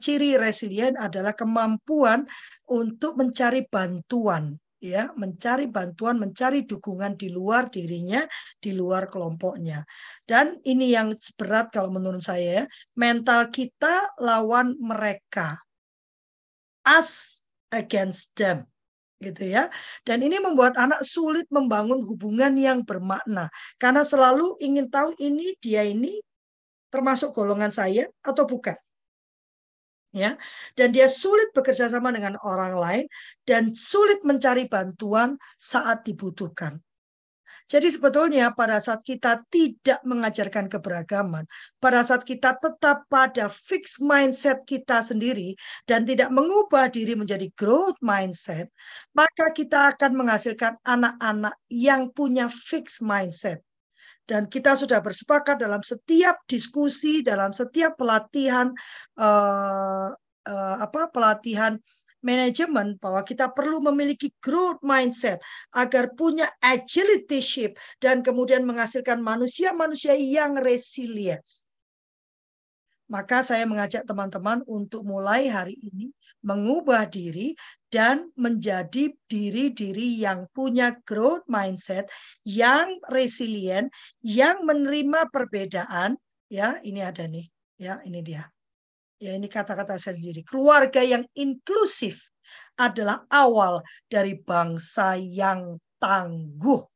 [0.00, 2.24] ciri resilient adalah kemampuan
[2.66, 8.22] untuk mencari bantuan ya mencari bantuan mencari dukungan di luar dirinya
[8.62, 9.82] di luar kelompoknya
[10.22, 15.58] dan ini yang berat kalau menurut saya ya mental kita lawan mereka
[16.88, 18.64] us against them
[19.18, 19.68] gitu ya.
[20.06, 25.82] Dan ini membuat anak sulit membangun hubungan yang bermakna karena selalu ingin tahu ini dia
[25.84, 26.22] ini
[26.88, 28.78] termasuk golongan saya atau bukan.
[30.14, 30.40] Ya.
[30.72, 33.04] Dan dia sulit bekerja sama dengan orang lain
[33.44, 36.80] dan sulit mencari bantuan saat dibutuhkan.
[37.68, 41.44] Jadi sebetulnya pada saat kita tidak mengajarkan keberagaman,
[41.76, 45.52] pada saat kita tetap pada fixed mindset kita sendiri
[45.84, 48.72] dan tidak mengubah diri menjadi growth mindset,
[49.12, 53.60] maka kita akan menghasilkan anak-anak yang punya fixed mindset.
[54.24, 58.72] Dan kita sudah bersepakat dalam setiap diskusi, dalam setiap pelatihan,
[59.20, 60.08] uh,
[60.48, 61.76] uh, apa pelatihan
[62.20, 65.38] manajemen bahwa kita perlu memiliki growth mindset
[65.74, 71.44] agar punya agility ship dan kemudian menghasilkan manusia-manusia yang resilient.
[73.08, 76.12] Maka saya mengajak teman-teman untuk mulai hari ini
[76.44, 77.56] mengubah diri
[77.88, 82.04] dan menjadi diri-diri yang punya growth mindset,
[82.44, 83.88] yang resilient,
[84.20, 86.20] yang menerima perbedaan.
[86.52, 87.48] Ya, ini ada nih.
[87.80, 88.44] Ya, ini dia.
[89.18, 90.46] Ya ini kata-kata saya sendiri.
[90.46, 92.30] Keluarga yang inklusif
[92.78, 96.86] adalah awal dari bangsa yang tangguh.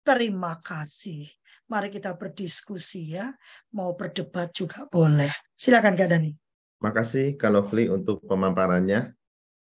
[0.00, 1.28] Terima kasih.
[1.68, 3.36] Mari kita berdiskusi ya.
[3.76, 5.28] Mau berdebat juga boleh.
[5.52, 6.32] Silakan Kak Dani.
[6.80, 9.12] Makasih Kak Lovely untuk pemaparannya.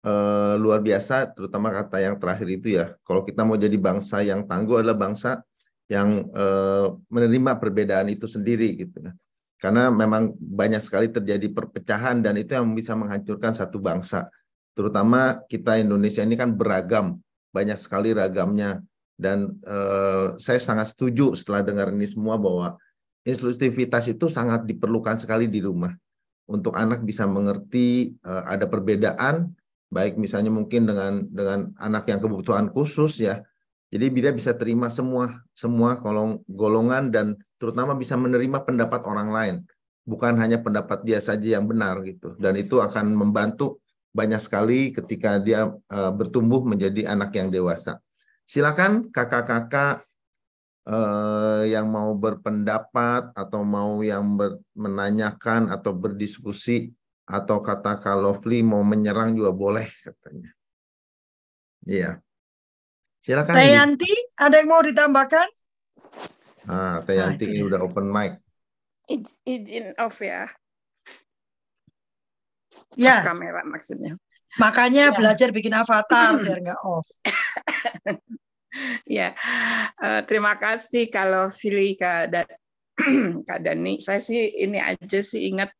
[0.04, 2.92] Uh, luar biasa, terutama kata yang terakhir itu ya.
[3.08, 5.40] Kalau kita mau jadi bangsa yang tangguh adalah bangsa
[5.88, 9.00] yang uh, menerima perbedaan itu sendiri gitu.
[9.64, 14.28] Karena memang banyak sekali terjadi perpecahan dan itu yang bisa menghancurkan satu bangsa.
[14.76, 17.24] Terutama kita Indonesia ini kan beragam,
[17.56, 18.84] banyak sekali ragamnya.
[19.16, 22.76] Dan eh, saya sangat setuju setelah dengar ini semua bahwa
[23.24, 25.96] inklusivitas itu sangat diperlukan sekali di rumah.
[26.44, 29.48] Untuk anak bisa mengerti eh, ada perbedaan
[29.94, 33.40] baik misalnya mungkin dengan dengan anak yang kebutuhan khusus ya.
[33.96, 39.56] Jadi dia bisa terima semua semua golong, golongan dan terutama bisa menerima pendapat orang lain,
[40.04, 42.36] bukan hanya pendapat dia saja yang benar gitu.
[42.36, 43.80] Dan itu akan membantu
[44.12, 48.04] banyak sekali ketika dia uh, bertumbuh menjadi anak yang dewasa.
[48.44, 50.04] Silakan kakak-kakak
[50.92, 56.92] uh, yang mau berpendapat atau mau yang ber, menanyakan atau berdiskusi
[57.24, 60.52] atau kata Kak Lovely mau menyerang juga boleh katanya.
[61.88, 62.20] Iya.
[63.24, 63.56] Silakan.
[63.56, 65.63] Teh Yanti, ada yang mau ditambahkan?
[66.68, 68.40] Ah, Teh ah, Yanti ini udah open mic.
[69.44, 70.48] Izin off ya.
[72.96, 73.20] Ya.
[73.20, 74.16] Off kamera maksudnya.
[74.62, 75.16] Makanya ya.
[75.16, 77.08] belajar bikin avatar biar nggak off.
[79.06, 79.36] ya,
[80.00, 82.42] uh, terima kasih kalau Fili Kak, da
[83.48, 84.00] Kak Dani.
[84.00, 85.74] Saya sih ini aja sih ingat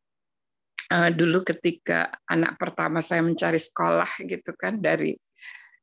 [0.92, 5.16] uh, dulu ketika anak pertama saya mencari sekolah gitu kan dari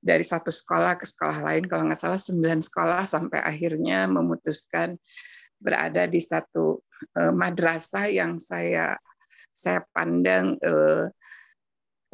[0.02, 4.98] dari satu sekolah ke sekolah lain kalau nggak salah sembilan sekolah sampai akhirnya memutuskan
[5.62, 6.82] berada di satu
[7.22, 8.98] uh, madrasah yang saya
[9.54, 11.06] saya pandang uh,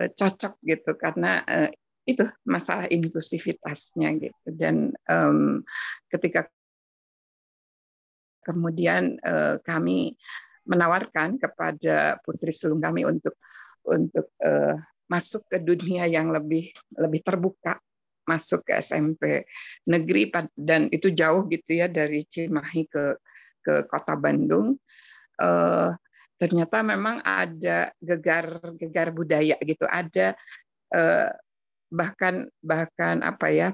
[0.04, 0.92] uh, cocok gitu.
[1.00, 1.72] Karena uh,
[2.04, 4.48] itu masalah inklusivitasnya gitu.
[4.52, 5.64] Dan um,
[6.12, 6.52] ketika
[8.44, 10.20] kemudian uh, kami
[10.68, 13.40] menawarkan kepada putri sulung kami untuk
[13.88, 14.76] untuk uh,
[15.08, 17.80] masuk ke dunia yang lebih lebih terbuka
[18.28, 19.48] masuk ke SMP
[19.88, 20.28] negeri
[20.60, 23.16] dan itu jauh gitu ya dari Cimahi ke
[23.64, 24.76] ke kota Bandung.
[25.40, 25.96] Uh,
[26.36, 29.88] ternyata memang ada gegar-gegar budaya gitu.
[29.88, 30.36] Ada
[30.92, 31.32] uh,
[31.88, 33.70] bahkan bahkan apa ya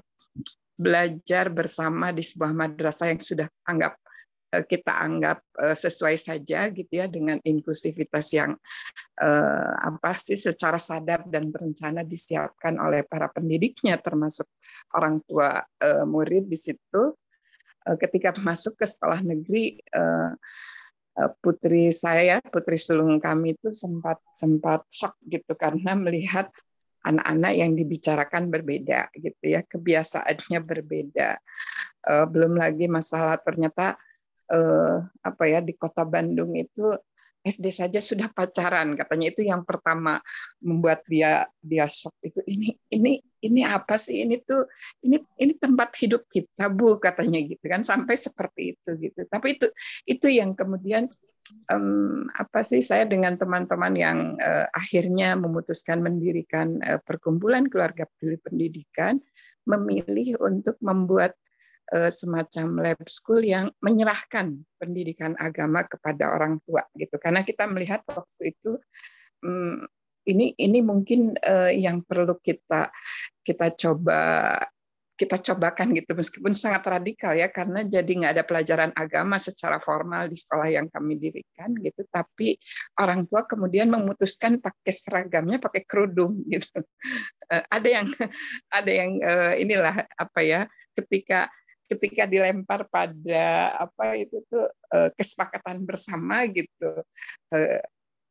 [0.78, 3.98] belajar bersama di sebuah madrasah yang sudah anggap
[4.62, 8.54] kita anggap eh, sesuai saja gitu ya dengan inklusivitas yang
[9.18, 14.46] eh, apa sih secara sadar dan berencana disiapkan oleh para pendidiknya termasuk
[14.94, 15.66] orang tua
[16.06, 17.18] murid di situ.
[17.84, 19.76] Ketika masuk ke sekolah negeri
[21.44, 26.48] putri saya putri sulung kami itu sempat sempat shock gitu karena melihat
[27.04, 31.44] anak-anak yang dibicarakan berbeda gitu ya kebiasaannya berbeda.
[32.32, 34.00] Belum lagi masalah ternyata
[34.52, 36.92] uh, apa ya di kota Bandung itu
[37.44, 38.96] SD saja sudah pacaran.
[38.96, 40.24] Katanya itu yang pertama
[40.64, 42.16] membuat dia dia shock.
[42.24, 44.24] Itu ini ini ini apa sih?
[44.24, 44.64] Ini tuh
[45.04, 49.28] ini ini tempat hidup kita bu katanya gitu kan sampai seperti itu gitu.
[49.28, 49.68] Tapi itu
[50.08, 51.12] itu yang kemudian
[51.68, 58.40] um, apa sih saya dengan teman-teman yang uh, akhirnya memutuskan mendirikan uh, perkumpulan keluarga peduli
[58.40, 59.20] pendidikan
[59.68, 61.36] memilih untuk membuat
[61.92, 67.20] semacam lab school yang menyerahkan pendidikan agama kepada orang tua gitu.
[67.20, 68.80] Karena kita melihat waktu itu
[69.44, 69.84] um,
[70.24, 72.88] ini ini mungkin uh, yang perlu kita
[73.44, 74.56] kita coba
[75.14, 76.18] kita cobakan gitu.
[76.18, 80.90] Meskipun sangat radikal ya karena jadi nggak ada pelajaran agama secara formal di sekolah yang
[80.90, 82.02] kami dirikan gitu.
[82.10, 82.58] Tapi
[82.98, 86.82] orang tua kemudian memutuskan pakai seragamnya pakai kerudung gitu.
[87.52, 88.08] Eh, ada yang
[88.78, 90.62] ada yang eh, inilah apa ya
[90.98, 91.50] ketika
[91.96, 97.06] ketika dilempar pada apa itu tuh eh, kesepakatan bersama gitu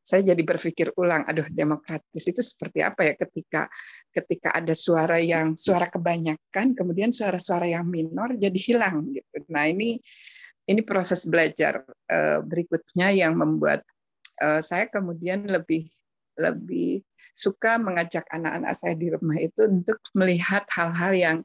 [0.03, 3.70] saya jadi berpikir ulang, aduh demokratis itu seperti apa ya ketika
[4.11, 9.46] ketika ada suara yang suara kebanyakan, kemudian suara-suara yang minor jadi hilang gitu.
[9.46, 10.03] Nah ini
[10.66, 13.87] ini proses belajar uh, berikutnya yang membuat
[14.42, 15.87] saya kemudian lebih
[16.35, 21.38] lebih suka mengajak anak-anak saya di rumah itu untuk melihat hal-hal yang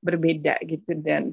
[0.00, 0.96] berbeda gitu.
[0.98, 1.32] Dan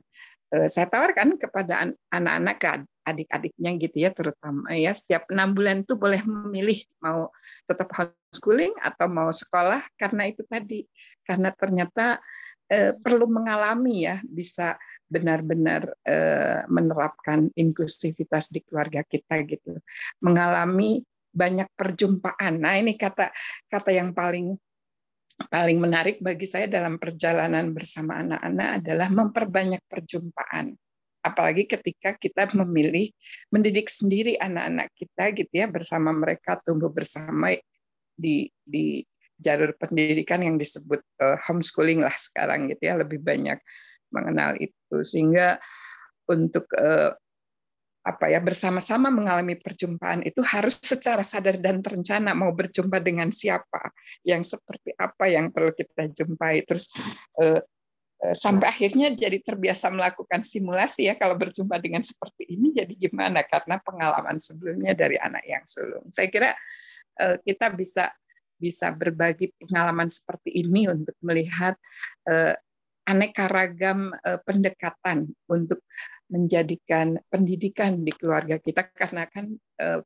[0.54, 6.20] uh, saya tawarkan kepada anak-anak adik-adiknya gitu ya terutama ya setiap enam bulan itu boleh
[6.28, 7.32] memilih mau
[7.64, 10.84] tetap homeschooling atau mau sekolah karena itu tadi.
[11.24, 12.20] Karena ternyata
[12.68, 14.76] eh, perlu mengalami ya bisa
[15.08, 19.80] benar-benar eh, menerapkan inklusivitas di keluarga kita gitu.
[20.20, 21.00] Mengalami
[21.32, 22.60] banyak perjumpaan.
[22.60, 23.32] Nah ini kata
[23.72, 24.58] kata yang paling
[25.46, 30.74] paling menarik bagi saya dalam perjalanan bersama anak-anak adalah memperbanyak perjumpaan.
[31.22, 33.12] Apalagi ketika kita memilih
[33.54, 37.54] mendidik sendiri anak-anak kita gitu ya bersama mereka tumbuh bersama
[38.18, 39.04] di di
[39.38, 43.62] jalur pendidikan yang disebut uh, homeschooling lah sekarang gitu ya lebih banyak
[44.10, 44.98] mengenal itu.
[45.06, 45.62] Sehingga
[46.26, 47.14] untuk uh,
[48.08, 53.92] apa ya bersama-sama mengalami perjumpaan itu harus secara sadar dan terencana mau berjumpa dengan siapa
[54.24, 56.88] yang seperti apa yang perlu kita jumpai terus
[57.44, 57.60] uh,
[58.18, 63.46] Eh, sampai akhirnya jadi terbiasa melakukan simulasi ya kalau berjumpa dengan seperti ini jadi gimana
[63.46, 66.10] karena pengalaman sebelumnya dari anak yang sulung.
[66.10, 66.50] Saya kira
[67.22, 68.10] eh, kita bisa
[68.58, 71.78] bisa berbagi pengalaman seperti ini untuk melihat
[72.26, 72.58] eh,
[73.08, 74.12] aneka ragam
[74.44, 75.88] pendekatan untuk
[76.28, 78.92] menjadikan pendidikan di keluarga kita.
[78.92, 79.56] Karena kan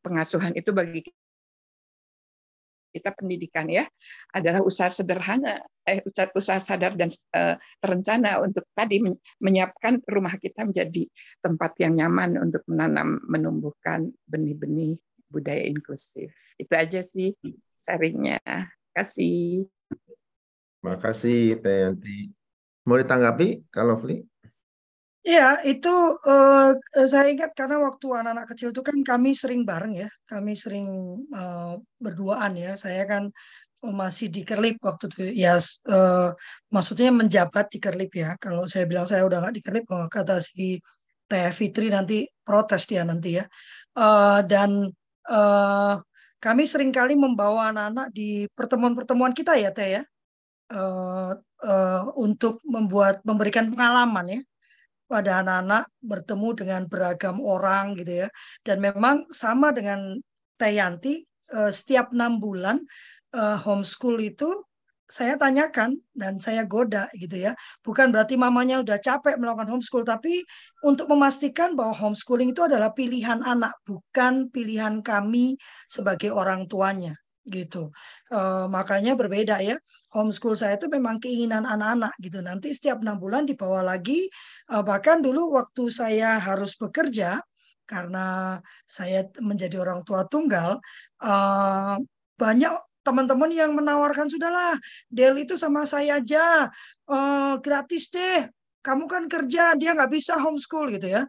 [0.06, 1.02] pengasuhan itu bagi
[2.92, 3.88] kita pendidikan ya
[4.36, 6.04] adalah usaha sederhana eh
[6.36, 9.02] usaha sadar dan uh, terencana untuk tadi
[9.42, 11.08] menyiapkan rumah kita menjadi
[11.42, 15.00] tempat yang nyaman untuk menanam menumbuhkan benih-benih
[15.32, 16.36] budaya inklusif.
[16.60, 17.34] Itu aja sih
[17.80, 18.44] sharingnya.
[18.92, 19.72] Kasih.
[20.84, 22.40] Makasih Teh Yanti
[22.88, 24.26] mau ditanggapi kalau Fli
[25.22, 26.74] Iya, itu uh,
[27.06, 30.89] saya ingat karena waktu anak-anak kecil itu kan kami sering bareng ya, kami sering
[31.30, 32.74] uh, berduaan ya.
[32.74, 33.30] Saya kan
[33.86, 35.62] masih di Kerlip waktu itu, ya
[35.93, 36.34] uh,
[36.74, 38.34] maksudnya menjabat di Kerlip ya.
[38.41, 40.82] Kalau saya bilang saya udah nggak di Kerlip, oh, kata si
[41.30, 43.45] Teh Fitri nanti protes dia nanti ya.
[43.93, 44.89] Uh, dan
[45.30, 46.01] uh,
[46.41, 50.03] kami sering kali membawa anak-anak di pertemuan-pertemuan kita ya Teh ya,
[50.74, 54.41] uh, uh, untuk membuat memberikan pengalaman ya
[55.12, 58.28] pada anak-anak bertemu dengan beragam orang gitu ya.
[58.64, 60.16] Dan memang sama dengan
[60.55, 62.80] Tayanti, uh, setiap enam bulan
[63.36, 64.64] uh, homeschool itu
[65.12, 67.51] saya tanyakan dan saya goda gitu ya.
[67.84, 70.39] Bukan berarti mamanya udah capek melakukan homeschool, tapi
[70.88, 75.59] untuk memastikan bahwa homeschooling itu adalah pilihan anak, bukan pilihan kami
[75.91, 77.89] sebagai orang tuanya gitu.
[78.30, 78.39] E,
[78.70, 79.78] makanya berbeda ya.
[80.14, 82.39] Homeschool saya itu memang keinginan anak-anak gitu.
[82.44, 84.30] Nanti setiap enam bulan dibawa lagi.
[84.70, 87.42] E, bahkan dulu waktu saya harus bekerja
[87.89, 88.56] karena
[88.88, 90.80] saya menjadi orang tua tunggal,
[91.20, 91.34] e,
[92.39, 94.78] banyak teman-teman yang menawarkan sudahlah
[95.10, 96.70] Del itu sama saya aja
[97.10, 98.46] uh, gratis deh
[98.82, 101.22] kamu kan kerja dia nggak bisa homeschool gitu ya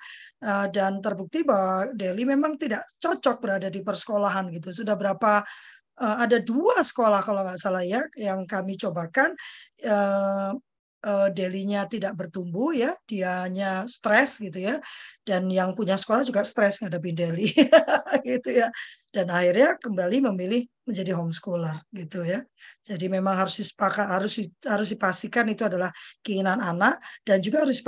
[0.45, 5.72] uh, dan terbukti bahwa Deli memang tidak cocok berada di persekolahan gitu sudah berapa uh,
[6.01, 9.37] ada dua sekolah kalau nggak salah ya yang kami cobakan
[9.85, 10.57] uh,
[11.03, 14.79] uh, Delinya tidak bertumbuh ya, dia hanya stres gitu ya.
[15.23, 17.51] Dan yang punya sekolah juga stres ngadepin Deli
[18.29, 18.71] gitu ya.
[19.13, 22.41] Dan akhirnya kembali memilih menjadi homeschooler gitu ya.
[22.83, 25.93] Jadi memang harus disepakat harus harus dipastikan itu adalah
[26.25, 27.79] keinginan anak dan juga harus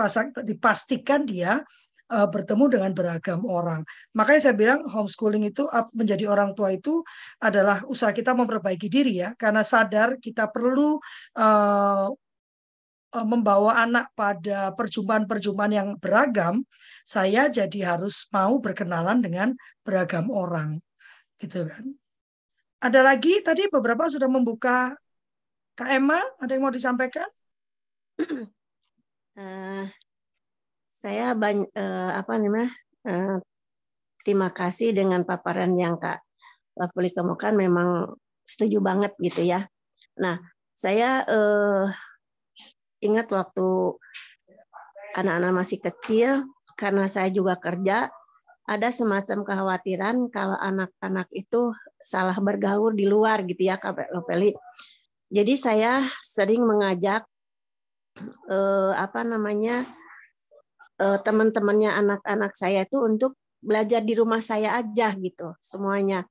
[0.44, 1.62] dipastikan dia
[2.10, 3.80] uh, bertemu dengan beragam orang.
[4.12, 7.00] Makanya saya bilang homeschooling itu menjadi orang tua itu
[7.40, 11.00] adalah usaha kita memperbaiki diri ya, karena sadar kita perlu
[11.38, 12.08] uh,
[13.14, 16.66] membawa anak pada perjumpaan-perjumpaan yang beragam,
[17.06, 19.54] saya jadi harus mau berkenalan dengan
[19.86, 20.82] beragam orang.
[21.38, 21.94] Gitu kan.
[22.82, 24.98] Ada lagi tadi beberapa sudah membuka
[25.74, 27.26] Kak Emma, ada yang mau disampaikan?
[29.34, 29.86] Uh,
[31.04, 32.72] saya banyak uh, apa namanya?
[33.04, 33.36] Uh,
[34.24, 36.24] terima kasih dengan paparan yang Kak
[36.80, 38.16] Lafuli kemukan memang
[38.48, 39.68] setuju banget gitu ya.
[40.16, 40.40] Nah,
[40.72, 41.92] saya uh,
[43.04, 44.00] ingat waktu
[45.12, 48.08] anak-anak masih kecil, karena saya juga kerja,
[48.64, 54.56] ada semacam kekhawatiran kalau anak-anak itu salah bergaul di luar gitu ya Kak Lopeli.
[55.28, 57.28] Jadi saya sering mengajak
[58.48, 59.84] eh, apa namanya
[61.00, 63.34] eh, teman-temannya anak-anak saya itu untuk
[63.64, 66.28] belajar di rumah saya aja gitu semuanya.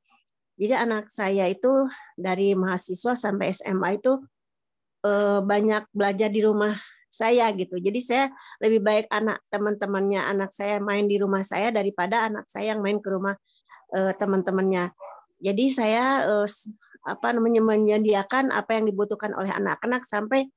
[0.54, 4.22] Jadi anak saya itu dari mahasiswa sampai SMA itu
[5.02, 6.78] uh, banyak belajar di rumah
[7.10, 7.82] saya gitu.
[7.82, 8.26] Jadi saya
[8.62, 13.02] lebih baik anak teman-temannya anak saya main di rumah saya daripada anak saya yang main
[13.02, 13.34] ke rumah
[13.98, 14.94] uh, teman-temannya.
[15.42, 16.48] Jadi saya uh,
[17.04, 20.48] apa menyediakan apa yang dibutuhkan oleh anak-anak sampai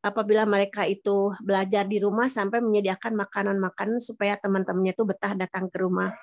[0.00, 5.76] apabila mereka itu belajar di rumah sampai menyediakan makanan-makanan supaya teman-temannya itu betah datang ke
[5.80, 6.16] rumah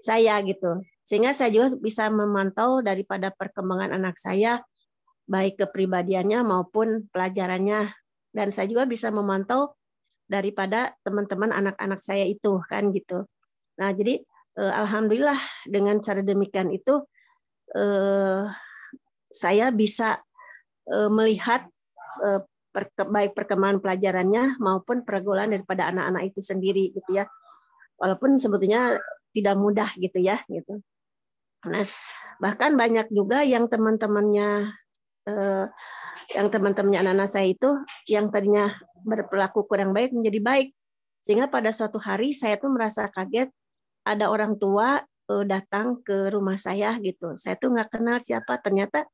[0.00, 0.80] saya gitu.
[1.04, 4.60] Sehingga saya juga bisa memantau daripada perkembangan anak saya
[5.28, 7.92] baik kepribadiannya maupun pelajarannya
[8.32, 9.76] dan saya juga bisa memantau
[10.28, 13.28] daripada teman-teman anak-anak saya itu kan gitu.
[13.76, 14.24] Nah, jadi
[14.56, 15.36] eh, alhamdulillah
[15.68, 17.04] dengan cara demikian itu
[17.76, 18.48] eh,
[19.28, 20.20] saya bisa
[20.88, 21.68] eh, melihat
[22.86, 27.24] baik perkembangan pelajarannya maupun pergaulan daripada anak-anak itu sendiri gitu ya.
[27.98, 28.98] Walaupun sebetulnya
[29.34, 30.80] tidak mudah gitu ya gitu.
[31.66, 31.86] Nah,
[32.38, 34.70] bahkan banyak juga yang teman-temannya
[35.26, 35.66] eh,
[36.36, 37.70] yang teman-temannya anak-anak saya itu
[38.04, 38.68] yang tadinya
[39.02, 40.68] berperilaku kurang baik menjadi baik
[41.24, 43.50] sehingga pada suatu hari saya tuh merasa kaget
[44.04, 49.08] ada orang tua eh, datang ke rumah saya gitu saya tuh nggak kenal siapa ternyata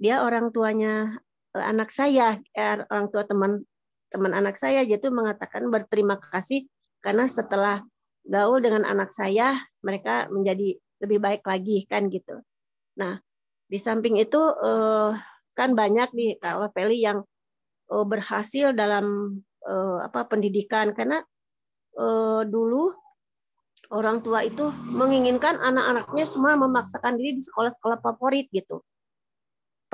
[0.00, 1.22] dia orang tuanya
[1.62, 3.62] anak saya eh, orang tua teman
[4.10, 6.66] teman anak saya jadi mengatakan berterima kasih
[7.02, 7.82] karena setelah
[8.26, 12.42] gaul dengan anak saya mereka menjadi lebih baik lagi kan gitu
[12.98, 13.18] nah
[13.70, 15.10] di samping itu eh,
[15.54, 17.22] kan banyak nih kalau Feli yang
[17.86, 19.38] uh, berhasil dalam
[20.02, 21.24] apa pendidikan karena
[22.44, 22.92] dulu
[23.92, 28.80] orang tua itu menginginkan anak-anaknya semua memaksakan diri di sekolah-sekolah favorit gitu.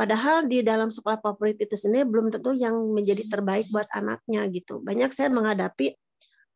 [0.01, 4.81] Padahal di dalam sekolah favorit itu sendiri belum tentu yang menjadi terbaik buat anaknya gitu.
[4.81, 5.93] Banyak saya menghadapi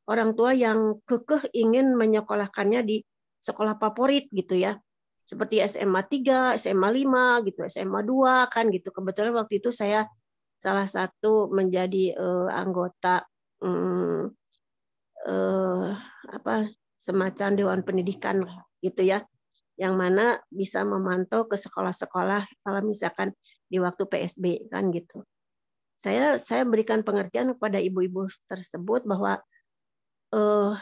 [0.08, 2.96] orang tua yang kekeh ingin menyekolahkannya di
[3.44, 4.80] sekolah favorit gitu ya
[5.28, 8.88] seperti SMA 3, SMA 5 gitu, SMA 2 kan gitu.
[8.88, 10.08] Kebetulan waktu itu saya
[10.56, 13.28] salah satu menjadi uh, anggota
[13.60, 14.32] um,
[15.28, 15.92] uh,
[16.32, 18.40] apa semacam dewan pendidikan
[18.80, 19.20] gitu ya
[19.74, 23.34] yang mana bisa memantau ke sekolah-sekolah kalau misalkan
[23.66, 25.26] di waktu PSB kan gitu.
[25.98, 29.42] Saya saya berikan pengertian kepada ibu-ibu tersebut bahwa
[30.34, 30.78] uh,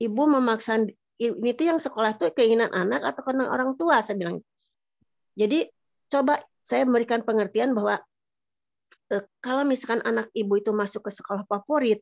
[0.00, 0.84] ibu memaksa
[1.18, 4.38] ini tuh yang sekolah tuh keinginan anak atau karena orang tua saya bilang.
[5.34, 5.66] Jadi
[6.06, 7.98] coba saya memberikan pengertian bahwa
[9.10, 11.98] eh, kalau misalkan anak ibu itu masuk ke sekolah favorit,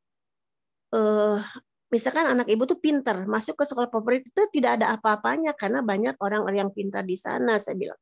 [0.93, 1.39] eh,
[1.87, 6.19] misalkan anak ibu tuh pinter masuk ke sekolah favorit itu tidak ada apa-apanya karena banyak
[6.19, 8.01] orang-orang yang pintar di sana saya bilang.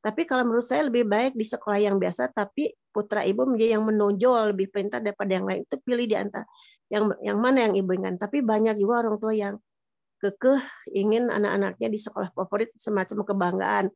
[0.00, 3.84] Tapi kalau menurut saya lebih baik di sekolah yang biasa tapi putra ibu menjadi yang
[3.84, 6.46] menonjol lebih pintar daripada yang lain itu pilih di antara
[6.86, 8.14] yang yang mana yang ibu inginkan.
[8.14, 9.54] Tapi banyak juga orang tua yang
[10.22, 10.62] kekeh
[10.94, 13.86] ingin anak-anaknya di sekolah favorit semacam kebanggaan.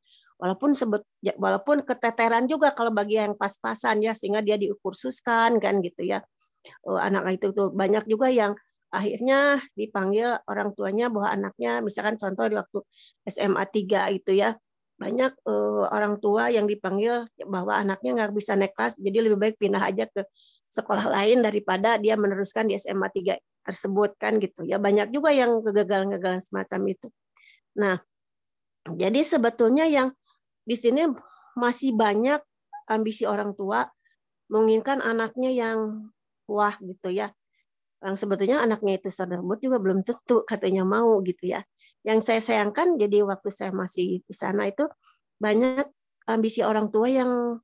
[0.40, 5.78] Walaupun sebut ya, walaupun keteteran juga kalau bagi yang pas-pasan ya sehingga dia dikursuskan kan
[5.84, 6.24] gitu ya.
[6.84, 8.56] Oh, anak itu tuh banyak juga yang
[8.90, 12.78] akhirnya dipanggil orang tuanya bahwa anaknya misalkan contoh di waktu
[13.26, 14.58] SMA 3 itu ya.
[15.00, 19.56] Banyak uh, orang tua yang dipanggil bahwa anaknya nggak bisa naik kelas jadi lebih baik
[19.56, 20.28] pindah aja ke
[20.68, 24.76] sekolah lain daripada dia meneruskan di SMA 3 tersebut kan gitu ya.
[24.76, 27.08] Banyak juga yang kegagalan-kegagalan semacam itu.
[27.80, 27.96] Nah
[28.92, 30.12] jadi sebetulnya yang
[30.68, 31.08] di sini
[31.56, 32.44] masih banyak
[32.90, 33.88] ambisi orang tua
[34.50, 35.78] menginginkan anaknya yang
[36.50, 37.30] wah gitu ya
[38.00, 41.60] yang sebetulnya anaknya itu tersebut juga belum tentu katanya mau gitu ya.
[42.00, 44.88] Yang saya sayangkan jadi waktu saya masih di sana itu
[45.36, 45.84] banyak
[46.24, 47.60] ambisi orang tua yang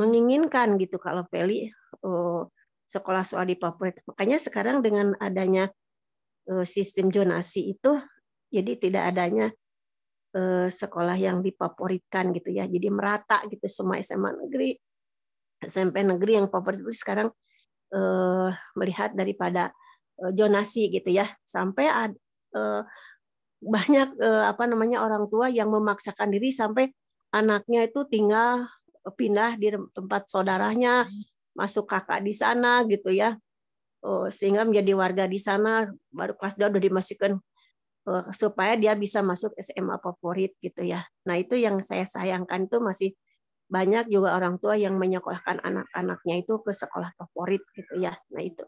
[0.00, 1.68] menginginkan gitu kalau Feli
[2.00, 2.48] oh,
[2.88, 3.92] sekolah soal di Papua.
[4.08, 5.68] Makanya sekarang dengan adanya
[6.48, 8.00] oh, sistem zonasi itu
[8.48, 9.46] jadi tidak adanya
[10.32, 12.64] oh, sekolah yang difavoritkan gitu ya.
[12.64, 14.72] Jadi merata gitu semua SMA negeri,
[15.60, 17.28] SMP negeri yang favorit itu sekarang
[17.94, 19.74] uh, melihat daripada
[20.22, 21.26] uh, zonasi gitu ya.
[21.46, 22.14] Sampai ad,
[22.56, 22.82] uh,
[23.60, 26.90] banyak uh, apa namanya orang tua yang memaksakan diri sampai
[27.30, 28.66] anaknya itu tinggal
[29.16, 31.08] pindah di tempat saudaranya
[31.54, 33.36] masuk kakak di sana gitu ya.
[34.00, 37.32] Uh, sehingga menjadi warga di sana baru kelas 2 udah dimasukkan
[38.34, 41.04] supaya dia bisa masuk SMA favorit gitu ya.
[41.28, 43.12] Nah itu yang saya sayangkan itu masih
[43.70, 48.12] banyak juga orang tua yang menyekolahkan anak-anaknya itu ke sekolah favorit gitu ya.
[48.34, 48.66] Nah itu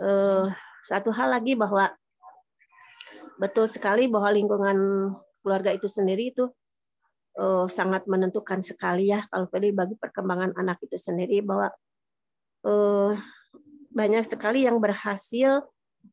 [0.00, 0.48] uh,
[0.82, 1.92] satu hal lagi bahwa
[3.38, 4.78] betul sekali bahwa lingkungan
[5.44, 6.50] keluarga itu sendiri itu
[7.38, 11.70] uh, sangat menentukan sekali ya kalau tadi bagi perkembangan anak itu sendiri bahwa
[12.66, 13.14] uh,
[13.94, 15.62] banyak sekali yang berhasil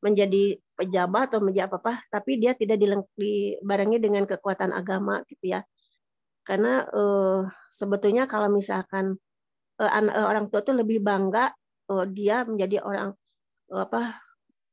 [0.02, 2.82] menjadi pejabat atau menjadi apa apa tapi dia tidak
[3.16, 5.62] dibarengi dengan kekuatan agama gitu ya
[6.46, 9.18] karena uh, sebetulnya kalau misalkan
[9.82, 9.92] uh,
[10.22, 11.52] orang tua itu lebih bangga
[11.90, 13.18] uh, dia menjadi orang
[13.74, 14.22] uh, apa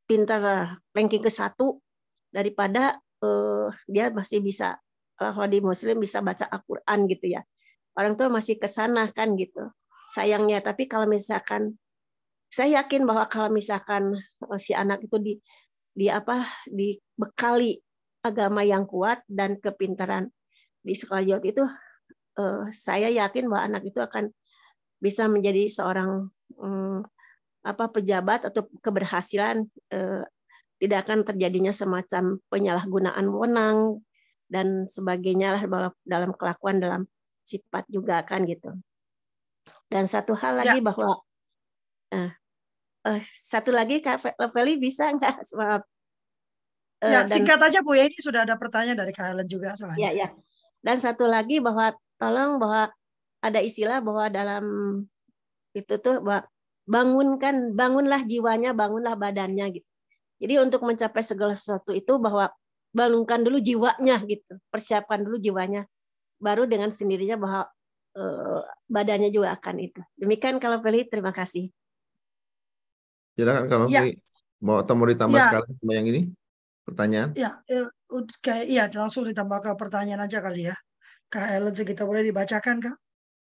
[0.05, 1.81] pintar ranking ke satu
[2.29, 4.77] daripada uh, dia masih bisa
[5.17, 7.47] kalau di muslim bisa baca Al-Qur'an gitu ya.
[7.95, 9.71] Orang tua masih ke sana kan gitu.
[10.11, 11.79] Sayangnya tapi kalau misalkan
[12.53, 14.13] saya yakin bahwa kalau misalkan
[14.61, 15.35] si anak itu di
[15.93, 17.81] di apa dibekali
[18.25, 20.29] agama yang kuat dan kepintaran
[20.83, 21.65] di sekolah Jawa itu
[22.39, 24.35] uh, saya yakin bahwa anak itu akan
[24.99, 27.03] bisa menjadi seorang um,
[27.63, 30.23] apa pejabat atau keberhasilan uh,
[30.83, 34.03] tidak akan terjadinya semacam penyalahgunaan wewenang
[34.51, 35.63] dan sebagainya lah
[36.03, 37.07] dalam kelakuan dalam
[37.47, 38.75] sifat juga kan gitu.
[39.87, 40.85] Dan satu hal lagi ya.
[40.85, 41.23] bahwa
[42.11, 42.31] uh,
[43.07, 45.87] uh, satu lagi Kak Feli bisa nggak maaf
[47.03, 50.11] ya, singkat aja Bu ya ini sudah ada pertanyaan dari Kak Ellen juga soalnya.
[50.11, 50.29] Ya, ya.
[50.83, 52.91] Dan satu lagi bahwa tolong bahwa
[53.43, 54.65] ada istilah bahwa dalam
[55.73, 56.45] itu tuh bahwa
[56.87, 59.89] bangunkan bangunlah jiwanya, bangunlah badannya gitu.
[60.43, 62.51] Jadi untuk mencapai segala sesuatu itu bahwa
[62.91, 65.87] bangunkan dulu jiwanya gitu, persiapkan dulu jiwanya,
[66.43, 67.61] baru dengan sendirinya bahwa
[68.19, 68.61] eh,
[68.91, 70.03] badannya juga akan itu.
[70.19, 71.71] Demikian kalau Feli, terima kasih.
[73.39, 74.13] Silakan kalau ya.
[74.61, 75.47] mau atau mau ditambah ya.
[75.49, 76.21] sekali sama yang ini
[76.85, 77.31] pertanyaan?
[77.39, 77.89] Ya, ya
[78.43, 80.77] kayak iya langsung ditambah ke pertanyaan aja kali ya.
[81.33, 82.97] Kak Ellen kita boleh dibacakan Kak?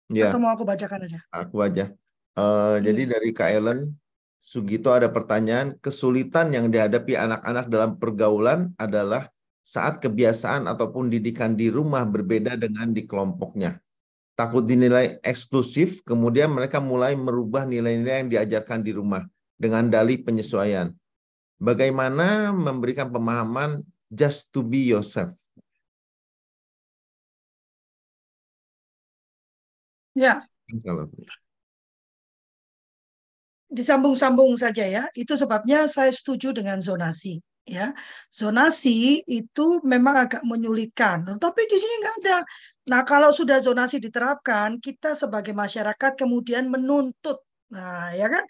[0.10, 0.34] Ya.
[0.34, 1.20] Atau mau aku bacakan aja?
[1.30, 1.94] Aku aja.
[2.34, 2.86] Uh, hmm.
[2.86, 3.94] Jadi dari Kak Ellen,
[4.42, 9.30] Sugito ada pertanyaan, kesulitan yang dihadapi anak-anak dalam pergaulan adalah
[9.66, 13.82] saat kebiasaan ataupun didikan di rumah berbeda dengan di kelompoknya.
[14.38, 19.26] Takut dinilai eksklusif, kemudian mereka mulai merubah nilai-nilai yang diajarkan di rumah
[19.58, 20.94] dengan dalih penyesuaian.
[21.56, 23.82] Bagaimana memberikan pemahaman
[24.12, 25.34] just to be yourself.
[30.16, 30.40] Ya.
[33.72, 35.04] Disambung-sambung saja ya.
[35.16, 37.44] Itu sebabnya saya setuju dengan zonasi.
[37.66, 37.98] Ya,
[38.30, 42.38] zonasi itu memang agak menyulitkan, tapi di sini nggak ada.
[42.94, 47.42] Nah, kalau sudah zonasi diterapkan, kita sebagai masyarakat kemudian menuntut.
[47.74, 48.46] Nah, ya kan,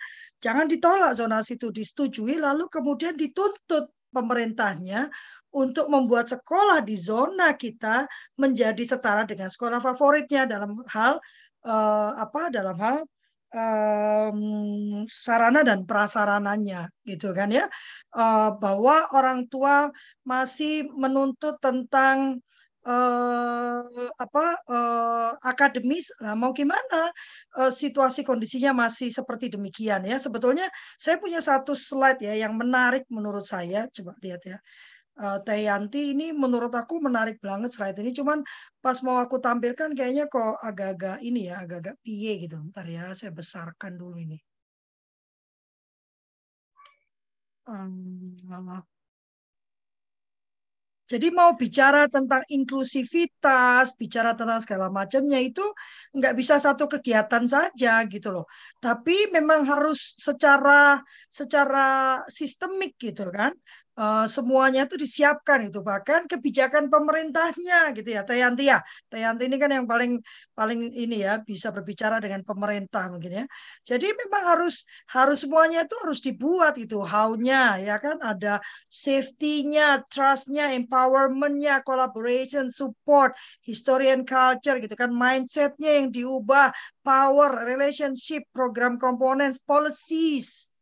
[0.46, 5.10] jangan ditolak zonasi itu disetujui, lalu kemudian dituntut pemerintahnya
[5.50, 8.06] untuk membuat sekolah di zona kita
[8.38, 11.18] menjadi setara dengan sekolah favoritnya dalam hal
[11.66, 12.98] uh, apa dalam hal
[13.56, 14.40] um,
[15.10, 17.66] sarana dan prasarananya gitu kan ya.
[18.14, 19.90] Uh, bahwa orang tua
[20.28, 22.44] masih menuntut tentang
[22.86, 23.82] uh,
[24.16, 27.10] apa uh, akademis nah mau gimana
[27.60, 30.18] uh, situasi kondisinya masih seperti demikian ya.
[30.22, 34.58] Sebetulnya saya punya satu slide ya yang menarik menurut saya coba lihat ya.
[35.16, 38.44] Uh, Teh Yanti ini menurut aku menarik banget slide ini cuman
[38.84, 42.58] pas mau aku tampilkan kayaknya kok agak-agak ini ya agak-agak piye gitu.
[42.72, 44.38] Ntar ya saya besarkan dulu ini.
[47.66, 48.38] Um,
[51.06, 55.62] jadi mau bicara tentang inklusivitas, bicara tentang segala macamnya itu
[56.18, 58.46] nggak bisa satu kegiatan saja gitu loh.
[58.82, 60.98] Tapi memang harus secara
[61.30, 61.86] secara
[62.26, 63.54] sistemik gitu kan.
[63.96, 68.28] Uh, semuanya itu disiapkan itu bahkan kebijakan pemerintahnya gitu ya.
[68.28, 68.84] Tayanti ya.
[69.08, 70.20] Tayanti ini kan yang paling
[70.52, 73.46] paling ini ya bisa berbicara dengan pemerintah mungkin ya.
[73.88, 74.84] Jadi memang harus
[75.16, 78.20] harus semuanya itu harus dibuat itu how-nya ya kan.
[78.20, 78.60] Ada
[78.92, 83.32] safety-nya trust-nya empowerment-nya collaboration support
[83.64, 85.08] history and culture gitu kan.
[85.08, 90.75] Mindset-nya yang diubah power relationship program components policies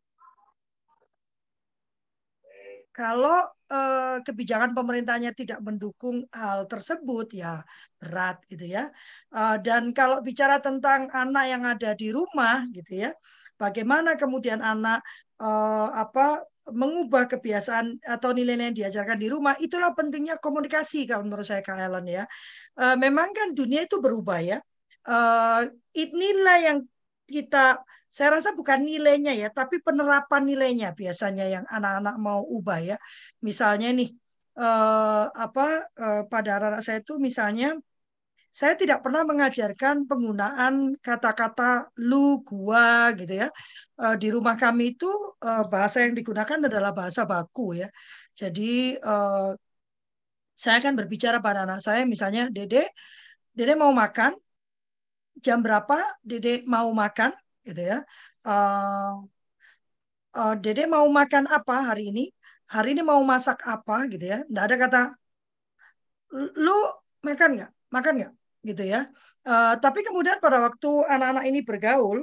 [2.93, 3.41] kalau
[3.73, 7.65] eh, kebijakan pemerintahnya tidak mendukung hal tersebut ya
[7.97, 8.93] berat gitu ya.
[9.33, 13.11] Eh, dan kalau bicara tentang anak yang ada di rumah gitu ya,
[13.57, 15.01] bagaimana kemudian anak
[15.41, 21.43] eh, apa mengubah kebiasaan atau nilai-nilai yang diajarkan di rumah, itulah pentingnya komunikasi kalau menurut
[21.43, 22.23] saya Kak Ellen ya.
[22.79, 24.57] Eh, memang kan dunia itu berubah ya.
[25.03, 25.61] Eh,
[25.97, 26.77] inilah yang
[27.27, 27.83] kita
[28.15, 32.97] saya rasa bukan nilainya ya, tapi penerapan nilainya biasanya yang anak-anak mau ubah ya.
[33.47, 34.09] Misalnya nih
[34.61, 35.65] eh, apa
[36.03, 37.67] eh, pada anak-anak saya itu misalnya
[38.53, 43.47] saya tidak pernah mengajarkan penggunaan kata-kata lu, gua gitu ya.
[44.01, 45.09] Eh, di rumah kami itu
[45.41, 47.89] eh, bahasa yang digunakan adalah bahasa baku ya.
[48.39, 49.49] Jadi eh,
[50.53, 52.93] saya akan berbicara pada anak saya misalnya, Dede,
[53.57, 54.37] Dede mau makan,
[55.45, 57.33] jam berapa Dede mau makan
[57.67, 57.97] gitu ya.
[58.43, 59.23] Uh,
[60.37, 62.23] uh, Dede mau makan apa hari ini?
[62.73, 64.37] Hari ini mau masak apa gitu ya?
[64.49, 65.01] Nggak ada kata
[66.33, 66.77] lu
[67.27, 67.71] makan nggak?
[67.95, 68.33] Makan nggak?
[68.63, 68.99] Gitu ya.
[69.43, 72.19] Uh, tapi kemudian pada waktu anak-anak ini bergaul,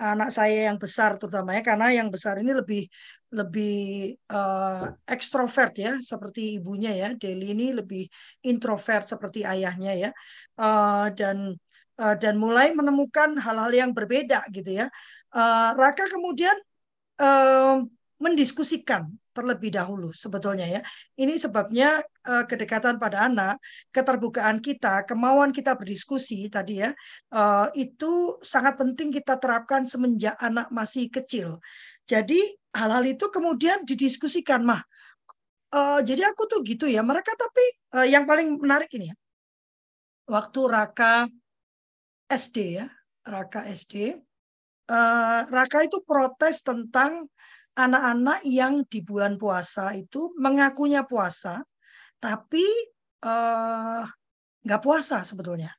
[0.00, 2.88] anak saya yang besar terutamanya karena yang besar ini lebih
[3.30, 3.74] lebih
[4.32, 8.02] uh, ekstrovert ya seperti ibunya ya Deli ini lebih
[8.48, 10.10] introvert seperti ayahnya ya
[10.58, 11.54] uh, dan
[12.00, 14.88] Eh, dan mulai menemukan hal-hal yang berbeda gitu ya.
[15.36, 16.56] Eh, Raka kemudian
[17.20, 17.76] eh,
[18.20, 19.04] mendiskusikan
[19.36, 20.80] terlebih dahulu sebetulnya ya.
[21.16, 23.56] Ini sebabnya kedekatan pada anak,
[23.88, 26.92] keterbukaan kita, kemauan kita berdiskusi tadi ya,
[27.72, 31.64] itu sangat penting kita terapkan semenjak anak masih kecil.
[32.04, 32.44] Jadi
[32.76, 34.84] hal-hal itu kemudian didiskusikan mah.
[36.04, 37.00] jadi aku tuh gitu ya.
[37.00, 37.64] Mereka tapi
[38.12, 39.16] yang paling menarik ini ya.
[40.28, 41.24] Waktu Raka
[42.30, 42.86] SD ya,
[43.26, 44.14] Raka SD.
[44.90, 47.26] Eh, Raka itu protes tentang
[47.74, 51.62] anak-anak yang di bulan puasa itu mengakunya puasa,
[52.18, 52.66] tapi
[53.24, 54.04] uh,
[54.82, 55.72] puasa sebetulnya.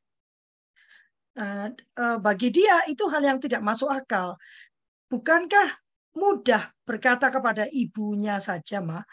[1.32, 4.36] Uh, uh, bagi dia itu hal yang tidak masuk akal.
[5.12, 5.80] Bukankah
[6.18, 9.04] mudah berkata kepada ibunya saja, mah,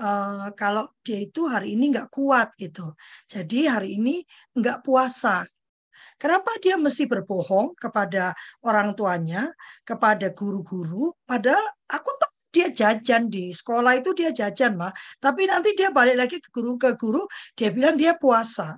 [0.00, 2.94] uh, kalau dia itu hari ini nggak kuat gitu.
[3.28, 4.22] Jadi hari ini
[4.56, 5.46] nggak puasa.
[6.20, 9.48] Kenapa dia mesti berbohong kepada orang tuanya,
[9.88, 15.72] kepada guru-guru, padahal aku tahu dia jajan di sekolah itu dia jajan mah, tapi nanti
[15.72, 17.24] dia balik lagi ke guru ke guru,
[17.56, 18.76] dia bilang dia puasa.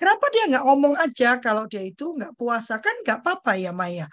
[0.00, 4.08] Kenapa dia nggak ngomong aja kalau dia itu nggak puasa kan nggak apa-apa ya Maya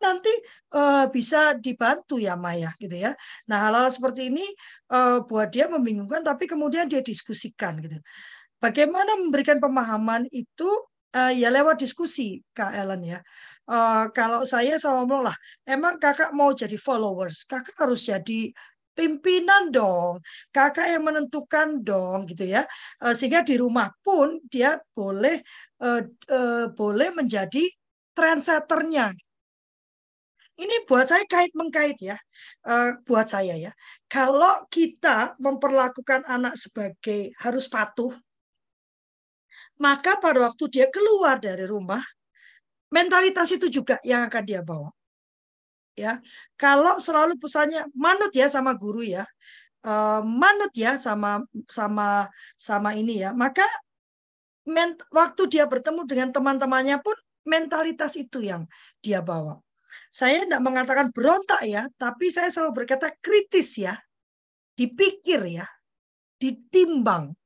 [0.00, 0.32] nanti
[0.72, 3.12] uh, bisa dibantu ya Maya gitu ya.
[3.48, 4.44] Nah hal-hal seperti ini
[4.90, 8.00] uh, buat dia membingungkan tapi kemudian dia diskusikan gitu.
[8.60, 10.68] Bagaimana memberikan pemahaman itu
[11.14, 13.20] uh, ya lewat diskusi Kak Ellen ya.
[13.70, 18.50] Uh, kalau saya sama ngomong lah, emang kakak mau jadi followers, kakak harus jadi
[18.90, 20.18] pimpinan dong,
[20.50, 22.66] kakak yang menentukan dong gitu ya,
[23.00, 25.38] uh, sehingga di rumah pun dia boleh
[25.86, 27.62] uh, uh, boleh menjadi
[28.12, 29.14] trendsetternya.
[30.60, 32.18] Ini buat saya kait mengkait ya,
[32.68, 33.72] uh, buat saya ya.
[34.10, 38.12] Kalau kita memperlakukan anak sebagai harus patuh,
[39.80, 42.04] maka pada waktu dia keluar dari rumah,
[42.92, 44.92] mentalitas itu juga yang akan dia bawa.
[45.96, 46.20] Ya,
[46.60, 49.24] kalau selalu pesannya manut ya sama guru ya,
[49.84, 53.64] uh, manut ya sama sama sama ini ya, maka
[55.10, 57.16] waktu dia bertemu dengan teman-temannya pun
[57.48, 58.68] mentalitas itu yang
[59.00, 59.58] dia bawa.
[60.10, 63.98] Saya tidak mengatakan berontak ya, tapi saya selalu berkata kritis ya.
[64.78, 65.66] Dipikir ya,
[66.40, 67.36] ditimbang.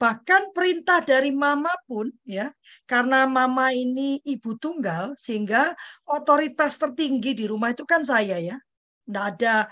[0.00, 2.48] Bahkan perintah dari mama pun ya,
[2.88, 5.76] karena mama ini ibu tunggal sehingga
[6.08, 8.56] otoritas tertinggi di rumah itu kan saya ya.
[9.04, 9.68] Tidak ada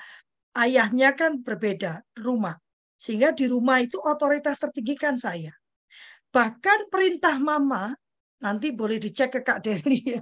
[0.61, 2.61] ayahnya kan berbeda rumah.
[3.01, 5.49] Sehingga di rumah itu otoritas tertinggi kan saya.
[6.29, 7.97] Bahkan perintah mama,
[8.45, 10.21] nanti boleh dicek ke Kak Deli ya.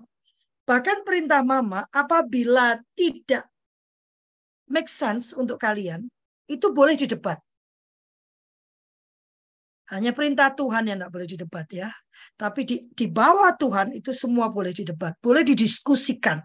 [0.71, 3.51] Bahkan perintah mama apabila tidak
[4.71, 6.07] make sense untuk kalian,
[6.47, 7.43] itu boleh didebat.
[9.87, 11.89] Hanya perintah Tuhan yang tidak boleh didebat ya.
[12.34, 16.43] Tapi di, di bawah Tuhan itu semua boleh didebat, boleh didiskusikan.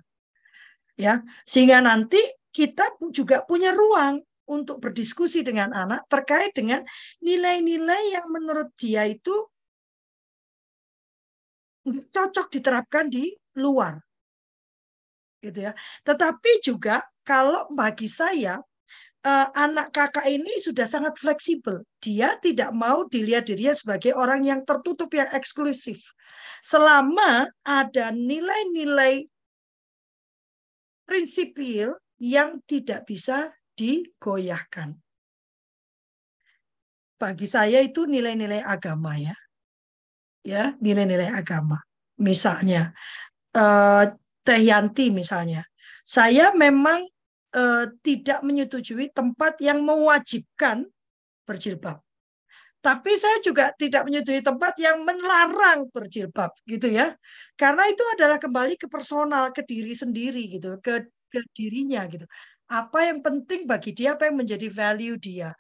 [1.00, 2.22] Ya, sehingga nanti
[2.54, 6.84] kita juga punya ruang untuk berdiskusi dengan anak terkait dengan
[7.24, 9.34] nilai-nilai yang menurut dia itu
[11.88, 13.98] cocok diterapkan di luar.
[15.42, 15.74] Gitu ya.
[16.06, 18.62] Tetapi juga kalau bagi saya
[19.26, 21.86] uh, anak kakak ini sudah sangat fleksibel.
[22.02, 26.02] Dia tidak mau dilihat dirinya sebagai orang yang tertutup, yang eksklusif.
[26.62, 29.26] Selama ada nilai-nilai
[31.06, 34.94] prinsipil yang tidak bisa digoyahkan.
[37.18, 39.36] Bagi saya itu nilai-nilai agama ya.
[40.42, 41.78] Ya, nilai-nilai agama.
[42.18, 42.94] Misalnya,
[43.54, 44.10] uh,
[44.42, 45.62] Teh Yanti misalnya.
[46.02, 47.06] Saya memang
[47.56, 50.88] eh, tidak menyetujui tempat yang mewajibkan
[51.48, 52.00] berjilbab.
[52.82, 57.14] Tapi saya juga tidak menyetujui tempat yang melarang berjilbab gitu ya.
[57.54, 62.26] Karena itu adalah kembali ke personal, ke diri sendiri gitu, ke, ke dirinya gitu.
[62.66, 65.54] Apa yang penting bagi dia, apa yang menjadi value dia.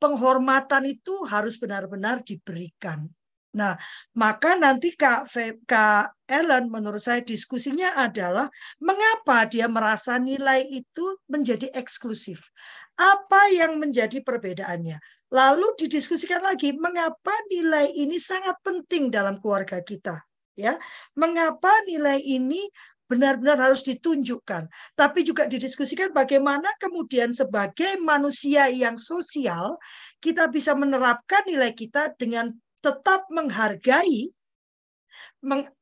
[0.00, 3.04] Penghormatan itu harus benar-benar diberikan.
[3.52, 3.76] Nah,
[4.16, 5.28] maka nanti Kak,
[5.68, 8.48] Kak Ellen menurut saya diskusinya adalah
[8.80, 12.48] mengapa dia merasa nilai itu menjadi eksklusif.
[12.96, 14.96] Apa yang menjadi perbedaannya?
[15.32, 20.20] Lalu didiskusikan lagi mengapa nilai ini sangat penting dalam keluarga kita.
[20.52, 20.76] Ya,
[21.16, 22.68] mengapa nilai ini
[23.08, 29.76] benar-benar harus ditunjukkan, tapi juga didiskusikan bagaimana kemudian sebagai manusia yang sosial
[30.16, 34.28] kita bisa menerapkan nilai kita dengan tetap menghargai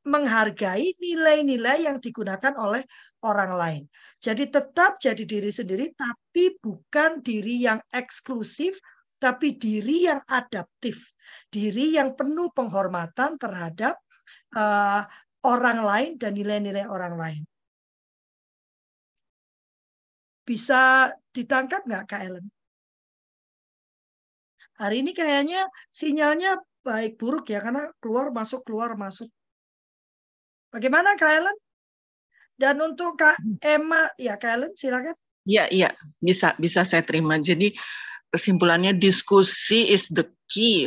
[0.05, 2.81] menghargai nilai-nilai yang digunakan oleh
[3.21, 3.83] orang lain.
[4.17, 8.81] Jadi tetap jadi diri sendiri tapi bukan diri yang eksklusif
[9.21, 11.13] tapi diri yang adaptif,
[11.53, 14.01] diri yang penuh penghormatan terhadap
[14.57, 15.05] uh,
[15.45, 17.43] orang lain dan nilai-nilai orang lain.
[20.41, 22.49] Bisa ditangkap nggak Kak Ellen?
[24.81, 29.29] Hari ini kayaknya sinyalnya baik buruk ya karena keluar masuk keluar masuk.
[30.71, 31.57] Bagaimana Kak Ellen?
[32.55, 35.17] Dan untuk Kak Emma, ya Kak Ellen silakan.
[35.43, 35.89] Iya, iya,
[36.21, 37.41] bisa bisa saya terima.
[37.41, 37.73] Jadi
[38.29, 40.85] kesimpulannya diskusi is the key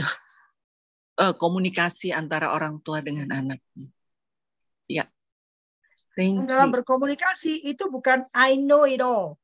[1.18, 3.60] uh, komunikasi antara orang tua dengan anak.
[4.86, 5.10] Ya.
[6.14, 9.34] Thank Dalam berkomunikasi itu bukan I know it all.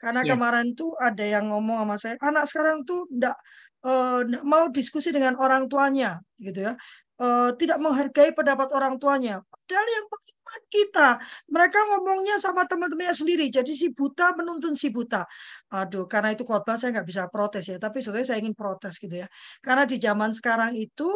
[0.00, 0.36] Karena yeah.
[0.36, 3.36] kemarin tuh ada yang ngomong sama saya, anak sekarang tuh enggak
[3.84, 6.74] uh, mau diskusi dengan orang tuanya gitu ya.
[7.14, 9.38] Uh, tidak menghargai pendapat orang tuanya.
[9.46, 11.08] Padahal yang pengiman kita.
[11.46, 13.46] Mereka ngomongnya sama teman-temannya sendiri.
[13.54, 15.22] Jadi si buta menuntun si buta.
[15.70, 17.78] Aduh karena itu khotbah saya nggak bisa protes ya.
[17.78, 19.28] Tapi sebenarnya saya ingin protes gitu ya.
[19.62, 21.06] Karena di zaman sekarang itu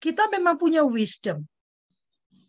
[0.00, 1.44] kita memang punya wisdom.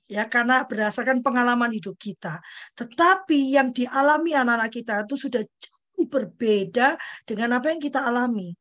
[0.08, 2.40] Ya karena berdasarkan pengalaman hidup kita.
[2.80, 6.96] Tetapi yang dialami anak-anak kita itu sudah jauh berbeda
[7.28, 8.56] dengan apa yang kita alami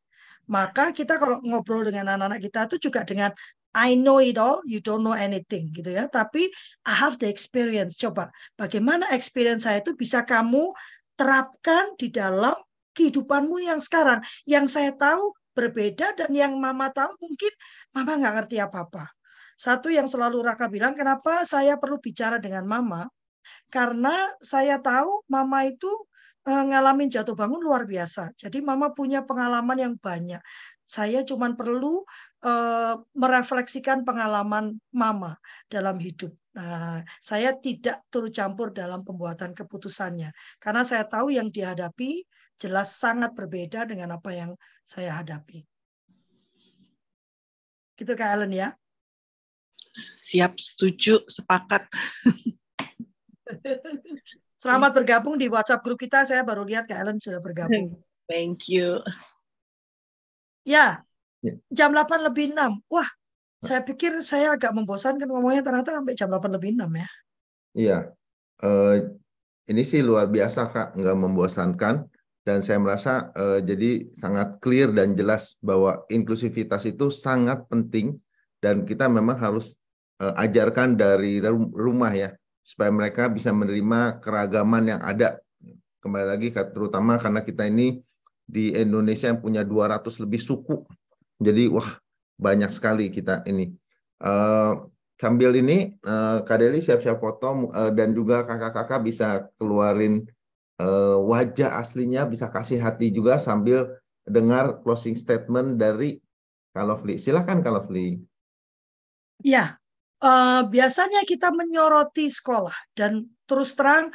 [0.51, 3.31] maka kita kalau ngobrol dengan anak-anak kita itu juga dengan
[3.75, 6.07] I know it all, you don't know anything gitu ya.
[6.07, 6.47] Tapi
[6.87, 7.99] I have the experience.
[7.99, 10.71] Coba bagaimana experience saya itu bisa kamu
[11.19, 12.55] terapkan di dalam
[12.95, 14.23] kehidupanmu yang sekarang.
[14.47, 17.51] Yang saya tahu berbeda dan yang mama tahu mungkin
[17.91, 19.11] mama nggak ngerti apa-apa.
[19.55, 23.07] Satu yang selalu Raka bilang, kenapa saya perlu bicara dengan mama?
[23.71, 25.91] Karena saya tahu mama itu
[26.45, 28.37] ngalamin jatuh bangun luar biasa.
[28.37, 30.41] Jadi mama punya pengalaman yang banyak.
[30.85, 32.05] Saya cuma perlu
[32.45, 35.41] uh, merefleksikan pengalaman mama
[35.73, 36.37] dalam hidup.
[36.55, 40.31] Nah, saya tidak turut campur dalam pembuatan keputusannya
[40.63, 42.23] karena saya tahu yang dihadapi
[42.61, 44.55] jelas sangat berbeda dengan apa yang
[44.87, 45.67] saya hadapi.
[47.99, 48.69] Gitu Kak Ellen ya.
[49.95, 51.87] Siap, setuju, sepakat.
[54.65, 56.25] Selamat bergabung di WhatsApp grup kita.
[56.25, 58.01] Saya baru lihat Kak Ellen sudah bergabung.
[58.33, 58.97] Thank you.
[60.65, 61.05] Ya,
[61.45, 61.61] ya.
[61.69, 62.81] jam 8 lebih 6.
[62.89, 63.05] Wah,
[63.61, 67.09] saya pikir saya agak membosankan ngomongnya ternyata sampai jam 8 lebih 6 ya.
[67.77, 67.99] Iya.
[68.65, 69.13] Uh,
[69.69, 72.09] ini sih luar biasa Kak, nggak membosankan
[72.49, 78.17] dan saya merasa uh, jadi sangat clear dan jelas bahwa inklusivitas itu sangat penting
[78.65, 79.77] dan kita memang harus
[80.25, 81.45] uh, ajarkan dari
[81.77, 82.33] rumah ya
[82.65, 85.39] supaya mereka bisa menerima keragaman yang ada
[86.01, 88.01] kembali lagi terutama karena kita ini
[88.45, 90.85] di Indonesia yang punya 200 lebih suku
[91.41, 92.01] jadi wah
[92.41, 93.73] banyak sekali kita ini
[94.25, 94.81] uh,
[95.21, 99.29] sambil ini uh, Kak Deli siap-siap foto uh, dan juga kakak-kakak bisa
[99.61, 100.25] keluarin
[100.81, 103.93] uh, wajah aslinya bisa kasih hati juga sambil
[104.25, 106.19] dengar closing statement dari
[106.75, 107.21] Kalofli.
[107.23, 108.19] Silakan Kalofli.
[109.45, 109.79] Ya,
[110.23, 114.15] uh, biasanya kita menyoroti sekolah dan terus terang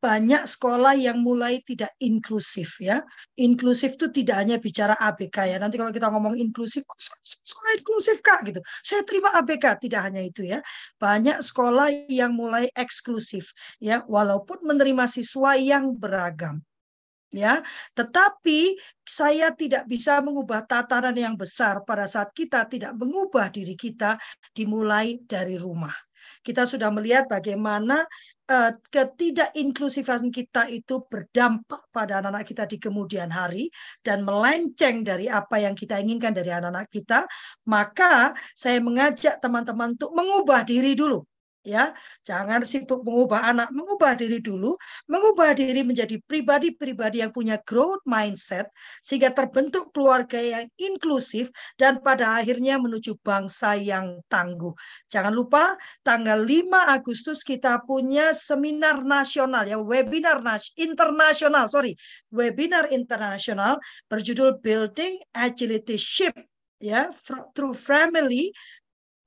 [0.00, 3.04] banyak sekolah yang mulai tidak inklusif ya.
[3.36, 5.56] Inklusif itu tidak hanya bicara ABK ya.
[5.60, 8.64] Nanti kalau kita ngomong inklusif, oh, sekolah inklusif kak gitu.
[8.80, 10.64] Saya terima ABK, tidak hanya itu ya.
[10.96, 16.64] Banyak sekolah yang mulai eksklusif ya, walaupun menerima siswa yang beragam
[17.34, 17.62] ya.
[17.94, 18.76] Tetapi
[19.06, 24.18] saya tidak bisa mengubah tatanan yang besar pada saat kita tidak mengubah diri kita
[24.54, 25.94] dimulai dari rumah.
[26.44, 28.04] Kita sudah melihat bagaimana
[28.50, 33.72] uh, ketidakinklusifan kita itu berdampak pada anak-anak kita di kemudian hari
[34.04, 37.24] dan melenceng dari apa yang kita inginkan dari anak-anak kita,
[37.70, 41.29] maka saya mengajak teman-teman untuk mengubah diri dulu
[41.60, 41.92] ya
[42.24, 43.68] jangan sibuk mengubah anak.
[43.70, 44.76] Mengubah diri dulu.
[45.06, 48.68] Mengubah diri menjadi pribadi-pribadi yang punya growth mindset
[49.04, 54.72] sehingga terbentuk keluarga yang inklusif dan pada akhirnya menuju bangsa yang tangguh.
[55.12, 60.40] Jangan lupa tanggal 5 Agustus kita punya seminar nasional ya webinar
[60.78, 61.96] internasional sorry
[62.32, 63.76] webinar internasional
[64.08, 66.34] berjudul building agility ship
[66.80, 67.12] ya
[67.52, 68.48] through family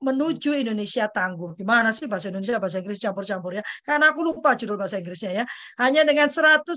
[0.04, 1.56] menuju Indonesia tangguh.
[1.56, 3.62] Gimana sih bahasa Indonesia, bahasa Inggris campur-campur ya?
[3.80, 5.44] Karena aku lupa judul bahasa Inggrisnya ya.
[5.80, 6.68] Hanya dengan 115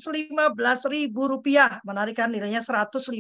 [0.88, 3.12] ribu rupiah, menarikan nilainya 115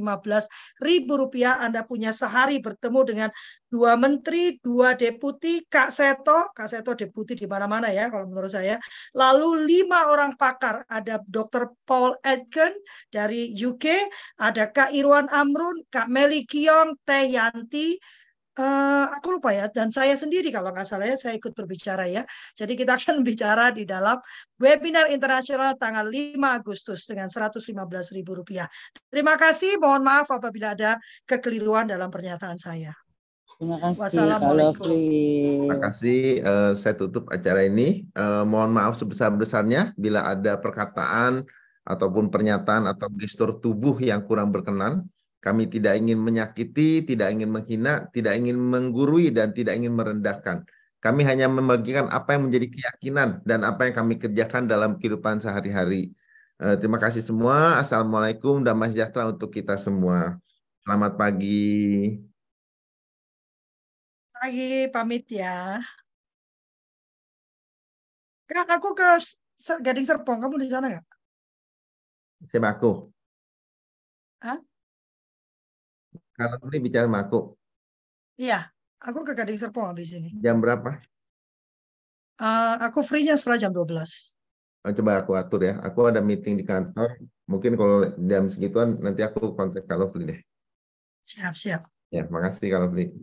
[0.79, 3.29] ribu rupiah, Anda punya sehari bertemu dengan
[3.67, 8.79] dua menteri, dua deputi, Kak Seto, Kak Seto deputi di mana-mana ya kalau menurut saya.
[9.11, 11.75] Lalu lima orang pakar, ada Dr.
[11.83, 12.71] Paul Edgen
[13.11, 14.07] dari UK,
[14.39, 17.99] ada Kak Irwan Amrun, Kak Meli Kiong, Teh Yanti,
[18.57, 22.25] Uh, aku lupa ya, dan saya sendiri kalau nggak salah ya, saya ikut berbicara ya.
[22.57, 24.17] Jadi kita akan bicara di dalam
[24.57, 28.25] webinar internasional tanggal 5 Agustus dengan Rp115.000.
[29.13, 30.97] Terima kasih, mohon maaf apabila ada
[31.29, 32.97] kekeliruan dalam pernyataan saya.
[33.61, 34.01] Terima kasih.
[34.01, 34.85] Wassalamualaikum.
[34.89, 36.21] Terima kasih.
[36.41, 38.09] Uh, saya tutup acara ini.
[38.17, 41.45] Uh, mohon maaf sebesar-besarnya bila ada perkataan
[41.85, 45.05] ataupun pernyataan atau gestur tubuh yang kurang berkenan
[45.47, 50.67] kami tidak ingin menyakiti, tidak ingin menghina, tidak ingin menggurui, dan tidak ingin merendahkan.
[50.99, 56.11] Kami hanya membagikan apa yang menjadi keyakinan dan apa yang kami kerjakan dalam kehidupan sehari-hari.
[56.59, 57.79] Eh, terima kasih semua.
[57.79, 60.35] Assalamualaikum dan sejahtera untuk kita semua.
[60.83, 62.17] Selamat pagi.
[64.35, 65.79] Pagi, pamit ya.
[68.51, 69.21] Kak, aku ke
[69.79, 70.43] Gading Serpong.
[70.43, 71.05] Kamu di sana nggak?
[72.51, 73.11] Siapa aku?
[74.43, 74.66] Hah?
[76.37, 77.57] Kalau ini bicara sama aku.
[78.37, 78.69] Iya,
[79.01, 80.37] aku ke Gading Serpong habis ini.
[80.37, 81.01] Jam berapa?
[82.37, 84.37] Uh, aku free-nya setelah jam 12.
[84.85, 85.81] Oh, coba aku atur ya.
[85.81, 87.17] Aku ada meeting di kantor.
[87.49, 90.39] Mungkin kalau jam segituan nanti aku kontak kalau beli deh.
[91.25, 91.81] Siap, siap.
[92.13, 93.17] Ya, makasih kalau beli.